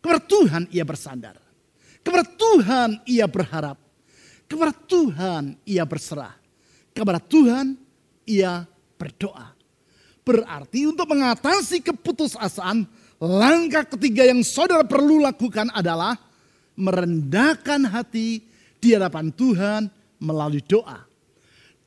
Kepada 0.00 0.20
Tuhan 0.24 0.62
ia 0.72 0.84
bersandar. 0.86 1.36
Kepada 2.00 2.24
Tuhan 2.24 2.88
ia 3.04 3.28
berharap. 3.28 3.76
Kepada 4.48 4.72
Tuhan 4.72 5.60
ia 5.68 5.84
berserah. 5.84 6.34
Kepada 6.96 7.20
Tuhan 7.20 7.76
ia 8.24 8.64
berdoa. 8.96 9.52
Berarti 10.24 10.88
untuk 10.88 11.04
mengatasi 11.08 11.84
keputusasaan, 11.84 12.88
langkah 13.20 13.84
ketiga 13.84 14.24
yang 14.24 14.40
saudara 14.40 14.82
perlu 14.82 15.20
lakukan 15.20 15.68
adalah 15.76 16.16
merendahkan 16.74 17.84
hati 17.84 18.40
di 18.80 18.96
hadapan 18.96 19.28
Tuhan 19.28 19.92
melalui 20.16 20.64
doa. 20.64 21.04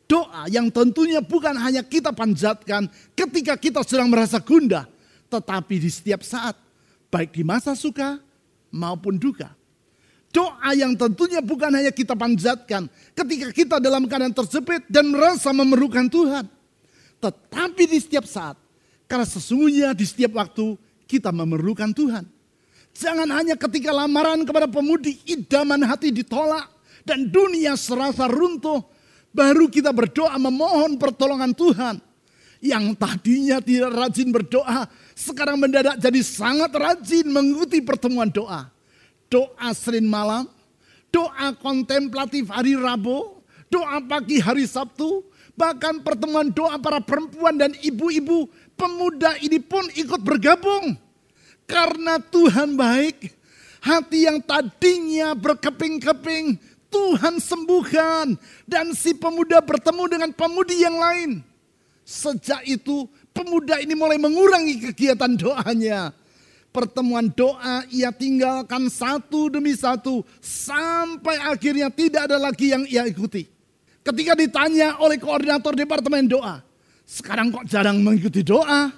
Doa 0.05 0.45
yang 0.45 0.69
tentunya 0.69 1.25
bukan 1.25 1.57
hanya 1.57 1.81
kita 1.81 2.13
panjatkan 2.13 2.85
ketika 3.17 3.57
kita 3.57 3.81
sedang 3.81 4.13
merasa 4.13 4.37
gundah, 4.37 4.85
tetapi 5.33 5.81
di 5.81 5.89
setiap 5.89 6.21
saat, 6.21 6.53
baik 7.09 7.33
di 7.33 7.41
masa 7.41 7.73
suka 7.73 8.21
maupun 8.69 9.17
duka. 9.17 9.49
Doa 10.29 10.73
yang 10.73 10.93
tentunya 10.97 11.41
bukan 11.41 11.69
hanya 11.69 11.93
kita 11.93 12.17
panjatkan 12.17 12.89
ketika 13.13 13.53
kita 13.53 13.75
dalam 13.77 14.05
keadaan 14.09 14.33
terjepit 14.33 14.85
dan 14.89 15.09
merasa 15.13 15.53
memerlukan 15.53 16.09
Tuhan. 16.09 16.45
Tetapi 17.21 17.83
di 17.85 17.97
setiap 18.01 18.25
saat, 18.25 18.57
karena 19.05 19.25
sesungguhnya 19.29 19.93
di 19.93 20.05
setiap 20.05 20.37
waktu 20.37 20.73
kita 21.05 21.29
memerlukan 21.29 21.91
Tuhan. 21.91 22.25
Jangan 22.93 23.25
hanya 23.33 23.57
ketika 23.57 23.89
lamaran 23.89 24.45
kepada 24.45 24.69
pemudi 24.69 25.17
idaman 25.25 25.81
hati 25.81 26.13
ditolak 26.13 26.69
dan 27.01 27.25
dunia 27.25 27.73
serasa 27.73 28.29
runtuh, 28.29 28.85
baru 29.33 29.65
kita 29.65 29.89
berdoa 29.89 30.37
memohon 30.37 31.01
pertolongan 31.01 31.51
Tuhan. 31.57 31.97
Yang 32.63 32.95
tadinya 32.95 33.59
tidak 33.59 33.91
rajin 33.91 34.29
berdoa, 34.31 34.87
sekarang 35.17 35.59
mendadak 35.59 35.99
jadi 35.99 36.21
sangat 36.23 36.71
rajin 36.71 37.27
mengikuti 37.27 37.83
pertemuan 37.83 38.31
doa. 38.31 38.71
Doa 39.27 39.69
Senin 39.75 40.07
malam, 40.07 40.47
doa 41.11 41.51
kontemplatif 41.59 42.47
hari 42.47 42.79
Rabu, 42.79 43.41
doa 43.67 43.99
pagi 43.99 44.39
hari 44.39 44.63
Sabtu, 44.63 45.27
bahkan 45.59 45.99
pertemuan 46.01 46.49
doa 46.53 46.79
para 46.79 47.03
perempuan 47.03 47.57
dan 47.57 47.73
ibu-ibu 47.83 48.47
pemuda 48.83 49.39
ini 49.39 49.63
pun 49.63 49.87
ikut 49.95 50.19
bergabung. 50.19 50.99
Karena 51.63 52.19
Tuhan 52.19 52.75
baik, 52.75 53.31
hati 53.79 54.27
yang 54.27 54.43
tadinya 54.43 55.31
berkeping-keping, 55.31 56.59
Tuhan 56.91 57.39
sembuhkan. 57.39 58.35
Dan 58.67 58.91
si 58.91 59.15
pemuda 59.15 59.63
bertemu 59.63 60.03
dengan 60.11 60.29
pemudi 60.35 60.83
yang 60.83 60.99
lain. 60.99 61.39
Sejak 62.03 62.67
itu 62.67 63.07
pemuda 63.31 63.79
ini 63.79 63.95
mulai 63.95 64.19
mengurangi 64.19 64.91
kegiatan 64.91 65.31
doanya. 65.39 66.11
Pertemuan 66.73 67.31
doa 67.31 67.85
ia 67.93 68.11
tinggalkan 68.11 68.89
satu 68.89 69.47
demi 69.47 69.77
satu 69.77 70.25
sampai 70.41 71.37
akhirnya 71.37 71.87
tidak 71.87 72.27
ada 72.27 72.35
lagi 72.41 72.73
yang 72.75 72.83
ia 72.89 73.07
ikuti. 73.07 73.45
Ketika 74.03 74.35
ditanya 74.35 74.99
oleh 74.99 75.15
koordinator 75.15 75.71
departemen 75.77 76.27
doa, 76.27 76.65
sekarang 77.03 77.51
kok 77.51 77.67
jarang 77.67 77.99
mengikuti 77.99 78.41
doa? 78.41 78.91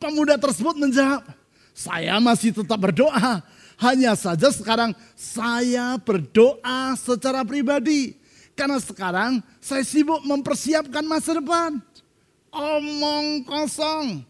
Pemuda 0.00 0.40
tersebut 0.40 0.76
menjawab, 0.80 1.22
saya 1.76 2.16
masih 2.18 2.56
tetap 2.56 2.80
berdoa. 2.80 3.44
Hanya 3.80 4.12
saja 4.12 4.52
sekarang 4.52 4.92
saya 5.16 5.96
berdoa 5.96 6.92
secara 7.00 7.40
pribadi. 7.44 8.12
Karena 8.52 8.76
sekarang 8.76 9.40
saya 9.56 9.80
sibuk 9.80 10.20
mempersiapkan 10.24 11.00
masa 11.04 11.40
depan. 11.40 11.80
Omong 12.52 13.46
kosong. 13.48 14.20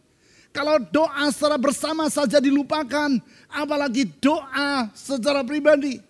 Kalau 0.51 0.83
doa 0.91 1.31
secara 1.31 1.59
bersama 1.59 2.11
saja 2.11 2.43
dilupakan, 2.43 3.19
apalagi 3.47 4.07
doa 4.19 4.91
secara 4.95 5.47
pribadi. 5.47 6.03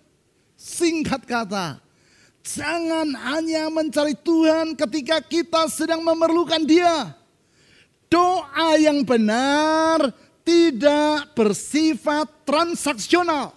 Singkat 0.57 1.24
kata, 1.24 1.81
jangan 2.44 3.09
hanya 3.14 3.68
mencari 3.68 4.16
Tuhan 4.18 4.74
ketika 4.76 5.22
kita 5.24 5.68
sedang 5.70 6.05
memerlukan 6.05 6.62
Dia. 6.64 7.14
Doa 8.11 8.74
yang 8.74 9.07
benar 9.07 10.11
tidak 10.42 11.31
bersifat 11.38 12.26
transaksional. 12.42 13.55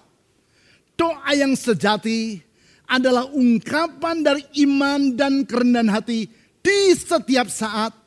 Doa 0.94 1.32
yang 1.34 1.58
sejati 1.58 2.38
adalah 2.86 3.26
ungkapan 3.34 4.22
dari 4.22 4.46
iman 4.68 5.18
dan 5.18 5.42
kerendahan 5.42 5.90
hati 5.90 6.30
di 6.62 6.80
setiap 6.94 7.50
saat 7.50 7.98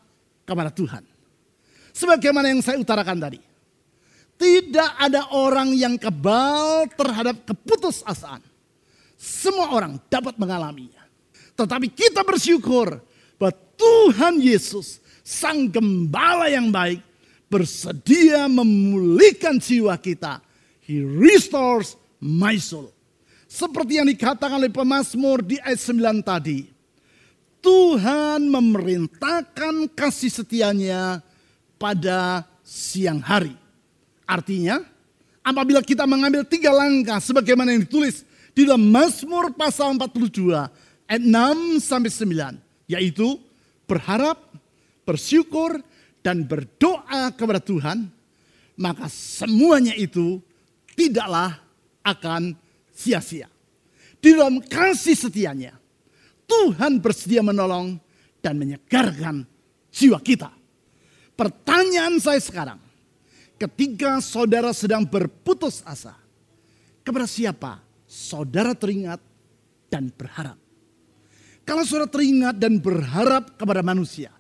kepada 0.47 0.71
Tuhan. 0.71 1.03
Sebagaimana 1.91 2.55
yang 2.55 2.63
saya 2.63 2.79
utarakan 2.79 3.19
tadi. 3.19 3.41
Tidak 4.37 5.01
ada 5.01 5.33
orang 5.33 5.73
yang 5.73 5.97
kebal 5.97 6.87
terhadap 6.93 7.43
keputusasaan. 7.49 8.45
Semua 9.27 9.75
orang 9.75 9.99
dapat 10.07 10.39
mengalaminya. 10.39 11.03
Tetapi 11.59 11.91
kita 11.91 12.23
bersyukur 12.23 13.03
bahwa 13.35 13.55
Tuhan 13.75 14.39
Yesus, 14.39 15.03
Sang 15.27 15.67
Gembala 15.67 16.47
yang 16.47 16.71
baik, 16.71 17.03
bersedia 17.51 18.47
memulihkan 18.47 19.59
jiwa 19.59 19.99
kita. 19.99 20.39
He 20.87 21.03
restores 21.03 21.99
my 22.23 22.55
soul. 22.55 22.95
Seperti 23.51 23.99
yang 23.99 24.07
dikatakan 24.07 24.63
oleh 24.63 24.71
pemazmur 24.71 25.43
di 25.43 25.59
ayat 25.59 25.83
9 25.83 26.23
tadi. 26.23 26.71
Tuhan 27.59 28.47
memerintahkan 28.47 29.91
kasih 29.91 30.31
setianya 30.31 31.19
pada 31.83 32.47
siang 32.63 33.19
hari. 33.19 33.59
Artinya, 34.23 34.83
apabila 35.43 35.83
kita 35.83 36.07
mengambil 36.07 36.47
tiga 36.47 36.71
langkah 36.71 37.19
sebagaimana 37.19 37.75
yang 37.75 37.83
ditulis 37.87 38.26
di 38.57 38.65
dalam 38.65 38.89
Mazmur 38.89 39.53
pasal 39.53 39.93
42 40.01 40.49
ayat 41.05 41.23
6 41.23 41.77
sampai 41.77 42.09
9, 42.09 42.89
yaitu 42.89 43.37
berharap, 43.85 44.41
bersyukur, 45.05 45.85
dan 46.25 46.41
berdoa 46.49 47.31
kepada 47.37 47.61
Tuhan, 47.61 48.09
maka 48.81 49.13
semuanya 49.13 49.93
itu 49.93 50.41
tidaklah 50.97 51.61
akan 52.01 52.57
sia-sia. 52.97 53.53
Di 54.25 54.33
dalam 54.33 54.65
kasih 54.65 55.15
setianya, 55.15 55.77
Tuhan 56.49 56.97
bersedia 56.99 57.45
menolong 57.45 58.01
dan 58.41 58.57
menyegarkan 58.57 59.45
jiwa 59.93 60.17
kita. 60.25 60.49
Pertanyaan 61.37 62.17
saya 62.17 62.41
sekarang, 62.41 62.81
ketika 63.61 64.19
saudara 64.25 64.73
sedang 64.73 65.05
berputus 65.05 65.85
asa, 65.85 66.17
kepada 67.05 67.29
siapa 67.31 67.86
saudara 68.07 68.73
teringat 68.73 69.21
dan 69.91 70.09
berharap? 70.15 70.59
Kalau 71.67 71.83
saudara 71.83 72.07
teringat 72.07 72.57
dan 72.63 72.79
berharap 72.79 73.59
kepada 73.59 73.83
manusia, 73.83 74.31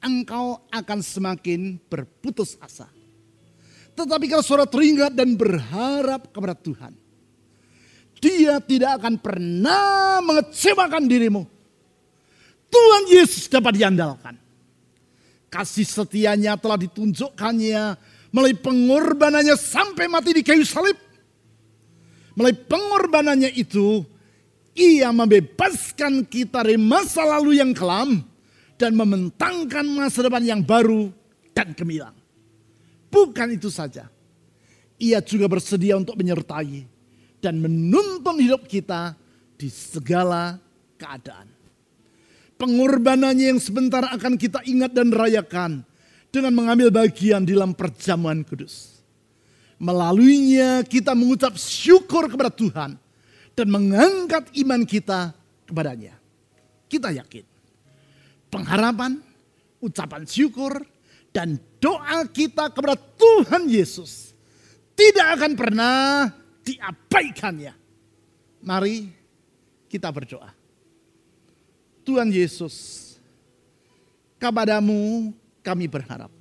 engkau 0.00 0.64
akan 0.72 0.98
semakin 1.04 1.76
berputus 1.86 2.56
asa. 2.58 2.88
Tetapi 3.96 4.24
kalau 4.28 4.44
saudara 4.44 4.68
teringat 4.68 5.12
dan 5.12 5.36
berharap 5.36 6.32
kepada 6.32 6.56
Tuhan, 6.56 6.92
dia 8.20 8.60
tidak 8.64 9.00
akan 9.00 9.20
pernah 9.20 10.20
mengecewakan 10.24 11.04
dirimu. 11.04 11.44
Tuhan 12.72 13.02
Yesus 13.12 13.48
dapat 13.48 13.76
diandalkan. 13.76 14.36
Kasih 15.46 15.86
setianya 15.86 16.58
telah 16.58 16.76
ditunjukkannya 16.76 17.96
melalui 18.34 18.56
pengorbanannya 18.58 19.54
sampai 19.56 20.10
mati 20.10 20.34
di 20.36 20.42
kayu 20.42 20.66
salib. 20.66 20.98
Melalui 22.36 22.56
pengorbanannya 22.68 23.50
itu, 23.56 24.04
ia 24.76 25.08
membebaskan 25.08 26.28
kita 26.28 26.60
dari 26.60 26.76
masa 26.76 27.24
lalu 27.24 27.56
yang 27.56 27.72
kelam 27.72 28.20
dan 28.76 28.92
mementangkan 28.92 29.88
masa 29.88 30.28
depan 30.28 30.44
yang 30.44 30.60
baru 30.60 31.08
dan 31.56 31.72
gemilang. 31.72 32.12
Bukan 33.08 33.56
itu 33.56 33.72
saja. 33.72 34.12
Ia 35.00 35.24
juga 35.24 35.48
bersedia 35.48 35.96
untuk 35.96 36.20
menyertai 36.20 36.84
dan 37.40 37.56
menuntun 37.56 38.36
hidup 38.36 38.68
kita 38.68 39.16
di 39.56 39.72
segala 39.72 40.60
keadaan. 41.00 41.48
Pengorbanannya 42.56 43.52
yang 43.52 43.60
sebentar 43.60 44.04
akan 44.12 44.40
kita 44.40 44.64
ingat 44.64 44.92
dan 44.92 45.12
rayakan 45.12 45.84
dengan 46.32 46.52
mengambil 46.52 46.88
bagian 46.88 47.44
dalam 47.44 47.72
perjamuan 47.76 48.44
kudus. 48.44 48.95
Melaluinya 49.76 50.80
kita 50.84 51.12
mengucap 51.12 51.54
syukur 51.60 52.32
kepada 52.32 52.48
Tuhan 52.48 52.96
dan 53.52 53.66
mengangkat 53.68 54.48
iman 54.64 54.82
kita 54.88 55.36
kepadanya. 55.68 56.16
Kita 56.88 57.12
yakin 57.12 57.56
pengharapan, 58.56 59.20
ucapan 59.82 60.22
syukur, 60.24 60.80
dan 61.34 61.60
doa 61.76 62.24
kita 62.24 62.72
kepada 62.72 62.96
Tuhan 62.96 63.68
Yesus 63.68 64.32
tidak 64.96 65.36
akan 65.36 65.52
pernah 65.52 66.32
diabaikannya. 66.64 67.74
Mari 68.64 69.12
kita 69.92 70.08
berdoa. 70.08 70.50
Tuhan 72.06 72.32
Yesus, 72.32 72.74
kepadamu 74.40 75.34
kami 75.60 75.84
berharap. 75.90 76.32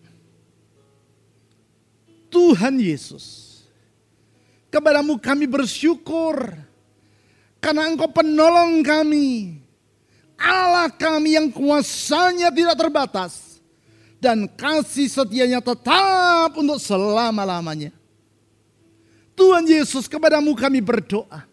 Tuhan 2.35 2.75
Yesus, 2.83 3.63
kepadamu 4.67 5.15
kami 5.15 5.47
bersyukur 5.47 6.51
karena 7.63 7.87
engkau 7.87 8.11
penolong 8.11 8.83
kami. 8.83 9.63
Allah 10.35 10.91
kami 10.91 11.39
yang 11.39 11.47
kuasanya 11.47 12.51
tidak 12.51 12.75
terbatas. 12.75 13.55
Dan 14.19 14.51
kasih 14.51 15.07
setianya 15.07 15.63
tetap 15.63 16.51
untuk 16.59 16.75
selama-lamanya. 16.81 17.95
Tuhan 19.37 19.63
Yesus 19.63 20.09
kepadamu 20.11 20.57
kami 20.59 20.83
berdoa. 20.83 21.45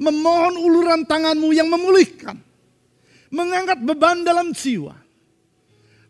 Memohon 0.00 0.58
uluran 0.58 1.06
tanganmu 1.06 1.54
yang 1.54 1.70
memulihkan. 1.70 2.40
Mengangkat 3.30 3.78
beban 3.84 4.26
dalam 4.26 4.50
jiwa. 4.50 4.96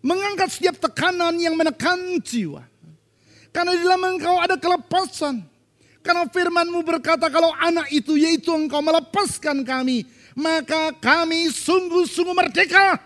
Mengangkat 0.01 0.57
setiap 0.57 0.79
tekanan 0.79 1.37
yang 1.37 1.59
menekan 1.59 2.23
jiwa. 2.23 2.63
Karena 3.53 3.75
di 3.75 3.83
dalam 3.83 4.03
engkau 4.05 4.37
ada 4.39 4.57
kelepasan. 4.61 5.45
Karena 6.05 6.25
firmanmu 6.25 6.81
berkata 6.87 7.29
kalau 7.29 7.53
anak 7.59 7.91
itu 7.93 8.17
yaitu 8.17 8.55
engkau 8.55 8.81
melepaskan 8.81 9.65
kami. 9.67 10.07
Maka 10.39 10.95
kami 10.97 11.51
sungguh-sungguh 11.51 12.37
merdeka. 12.37 12.97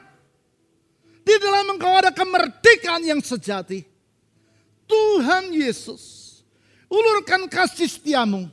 Di 1.23 1.35
dalam 1.39 1.79
engkau 1.79 1.93
ada 1.95 2.11
kemerdekaan 2.11 3.03
yang 3.07 3.23
sejati. 3.23 3.87
Tuhan 4.85 5.55
Yesus. 5.55 6.21
Ulurkan 6.93 7.49
kasih 7.49 7.89
setiamu. 7.89 8.53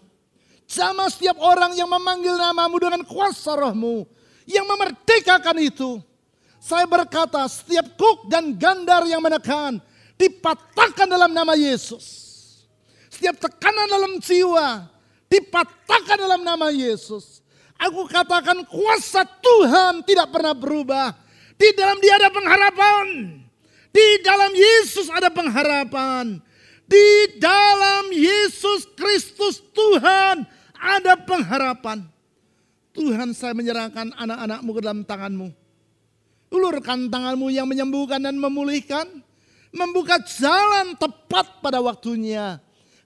Sama 0.69 1.09
setiap 1.11 1.35
orang 1.41 1.75
yang 1.75 1.89
memanggil 1.89 2.37
namamu 2.39 2.77
dengan 2.79 3.01
kuasa 3.03 3.57
rohmu. 3.57 4.07
Yang 4.47 4.65
memerdekakan 4.69 5.57
itu. 5.59 5.99
Saya 6.61 6.85
berkata 6.87 7.43
setiap 7.49 7.97
kuk 7.97 8.31
dan 8.31 8.55
gandar 8.55 9.03
yang 9.09 9.19
menekan 9.19 9.81
dipatahkan 10.19 11.07
dalam 11.07 11.31
nama 11.31 11.55
Yesus. 11.55 12.27
Setiap 13.07 13.39
tekanan 13.39 13.87
dalam 13.87 14.19
jiwa 14.19 14.85
dipatahkan 15.31 16.17
dalam 16.19 16.43
nama 16.43 16.67
Yesus. 16.69 17.39
Aku 17.79 18.03
katakan 18.11 18.67
kuasa 18.67 19.23
Tuhan 19.23 20.03
tidak 20.03 20.35
pernah 20.35 20.51
berubah. 20.51 21.15
Di 21.55 21.71
dalam 21.71 21.95
dia 22.03 22.19
ada 22.19 22.27
pengharapan. 22.27 23.39
Di 23.89 24.07
dalam 24.19 24.51
Yesus 24.51 25.07
ada 25.07 25.31
pengharapan. 25.31 26.43
Di 26.83 27.39
dalam 27.39 28.11
Yesus 28.11 28.83
Kristus 28.99 29.63
Tuhan 29.71 30.43
ada 30.75 31.15
pengharapan. 31.15 32.03
Tuhan 32.91 33.31
saya 33.31 33.55
menyerahkan 33.55 34.11
anak-anakmu 34.11 34.69
ke 34.75 34.81
dalam 34.83 35.01
tanganmu. 35.07 35.47
Ulurkan 36.51 37.07
tanganmu 37.07 37.47
yang 37.53 37.69
menyembuhkan 37.69 38.19
dan 38.19 38.35
memulihkan 38.35 39.18
membuka 39.73 40.17
jalan 40.21 40.97
tepat 40.97 41.61
pada 41.61 41.79
waktunya. 41.81 42.57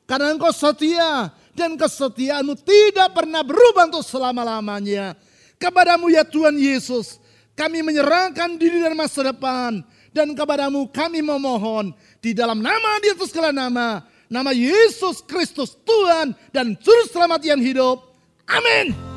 Karena 0.03 0.35
engkau 0.35 0.51
setia 0.51 1.31
dan 1.55 1.79
kesetiaanmu 1.79 2.59
tidak 2.59 3.15
pernah 3.15 3.39
berubah 3.45 3.87
untuk 3.87 4.03
selama-lamanya. 4.03 5.15
Kepadamu 5.55 6.11
ya 6.11 6.27
Tuhan 6.27 6.59
Yesus, 6.59 7.23
kami 7.55 7.79
menyerahkan 7.85 8.59
diri 8.59 8.83
dan 8.83 8.97
masa 8.99 9.31
depan. 9.31 9.79
Dan 10.13 10.37
kepadamu 10.37 10.85
kami 10.93 11.25
memohon 11.25 11.89
di 12.21 12.37
dalam 12.37 12.61
nama 12.61 13.01
di 13.01 13.09
atas 13.09 13.33
segala 13.33 13.49
nama. 13.49 14.05
Nama 14.29 14.51
Yesus 14.53 15.25
Kristus 15.25 15.73
Tuhan 15.81 16.37
dan 16.53 16.77
Juru 16.77 17.09
Selamat 17.09 17.41
yang 17.41 17.61
hidup. 17.61 18.01
Amin. 18.45 19.12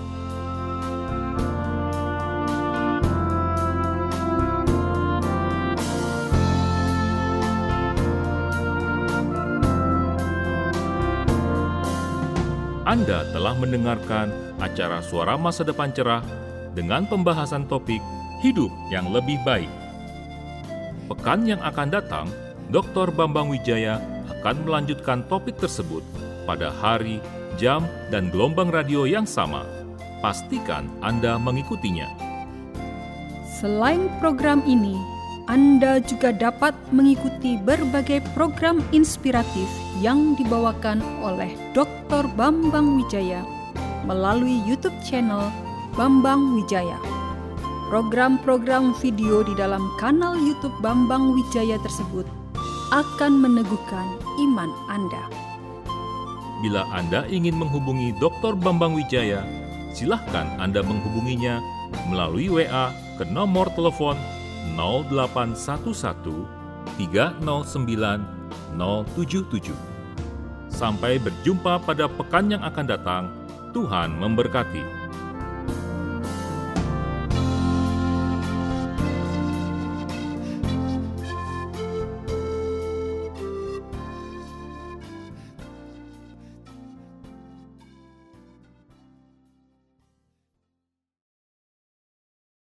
Anda 12.87 13.27
telah 13.35 13.59
mendengarkan 13.59 14.31
acara 14.62 15.03
Suara 15.03 15.35
Masa 15.35 15.66
Depan 15.66 15.90
Cerah 15.90 16.22
dengan 16.70 17.03
pembahasan 17.03 17.66
topik 17.66 17.99
hidup 18.46 18.70
yang 18.94 19.11
lebih 19.11 19.42
baik. 19.42 19.66
Pekan 21.11 21.51
yang 21.51 21.59
akan 21.66 21.90
datang, 21.90 22.31
Dr. 22.70 23.11
Bambang 23.11 23.51
Wijaya 23.51 23.99
akan 24.38 24.62
melanjutkan 24.62 25.27
topik 25.27 25.59
tersebut 25.59 26.07
pada 26.46 26.70
hari, 26.70 27.18
jam, 27.59 27.83
dan 28.14 28.31
gelombang 28.31 28.70
radio 28.70 29.03
yang 29.03 29.27
sama. 29.27 29.66
Pastikan 30.22 30.87
Anda 31.03 31.42
mengikutinya. 31.42 32.07
Selain 33.51 34.07
program 34.22 34.62
ini, 34.62 34.94
Anda 35.46 36.02
juga 36.02 36.35
dapat 36.35 36.74
mengikuti 36.90 37.54
berbagai 37.54 38.18
program 38.35 38.82
inspiratif 38.90 39.70
yang 40.02 40.35
dibawakan 40.35 40.98
oleh 41.22 41.54
Dr. 41.70 42.26
Bambang 42.35 42.98
Wijaya 42.98 43.46
melalui 44.02 44.59
YouTube 44.66 44.98
channel 45.06 45.46
Bambang 45.94 46.59
Wijaya. 46.59 46.98
Program-program 47.87 48.98
video 48.98 49.46
di 49.46 49.54
dalam 49.54 49.87
kanal 50.02 50.35
YouTube 50.35 50.74
Bambang 50.82 51.38
Wijaya 51.38 51.78
tersebut 51.78 52.26
akan 52.90 53.38
meneguhkan 53.38 54.18
iman 54.42 54.74
Anda. 54.90 55.30
Bila 56.59 56.82
Anda 56.90 57.22
ingin 57.30 57.54
menghubungi 57.54 58.18
Dr. 58.18 58.59
Bambang 58.59 58.98
Wijaya, 58.98 59.46
silahkan 59.94 60.50
Anda 60.59 60.82
menghubunginya 60.82 61.62
melalui 62.11 62.50
WA 62.50 62.90
ke 63.14 63.22
nomor 63.30 63.70
telepon 63.78 64.18
0811 64.74 66.48
309 66.98 68.37
077. 68.74 69.72
Sampai 70.66 71.22
berjumpa 71.22 71.79
pada 71.87 72.11
pekan 72.11 72.50
yang 72.50 72.62
akan 72.66 72.87
datang. 72.87 73.24
Tuhan 73.70 74.16
memberkati. 74.18 75.06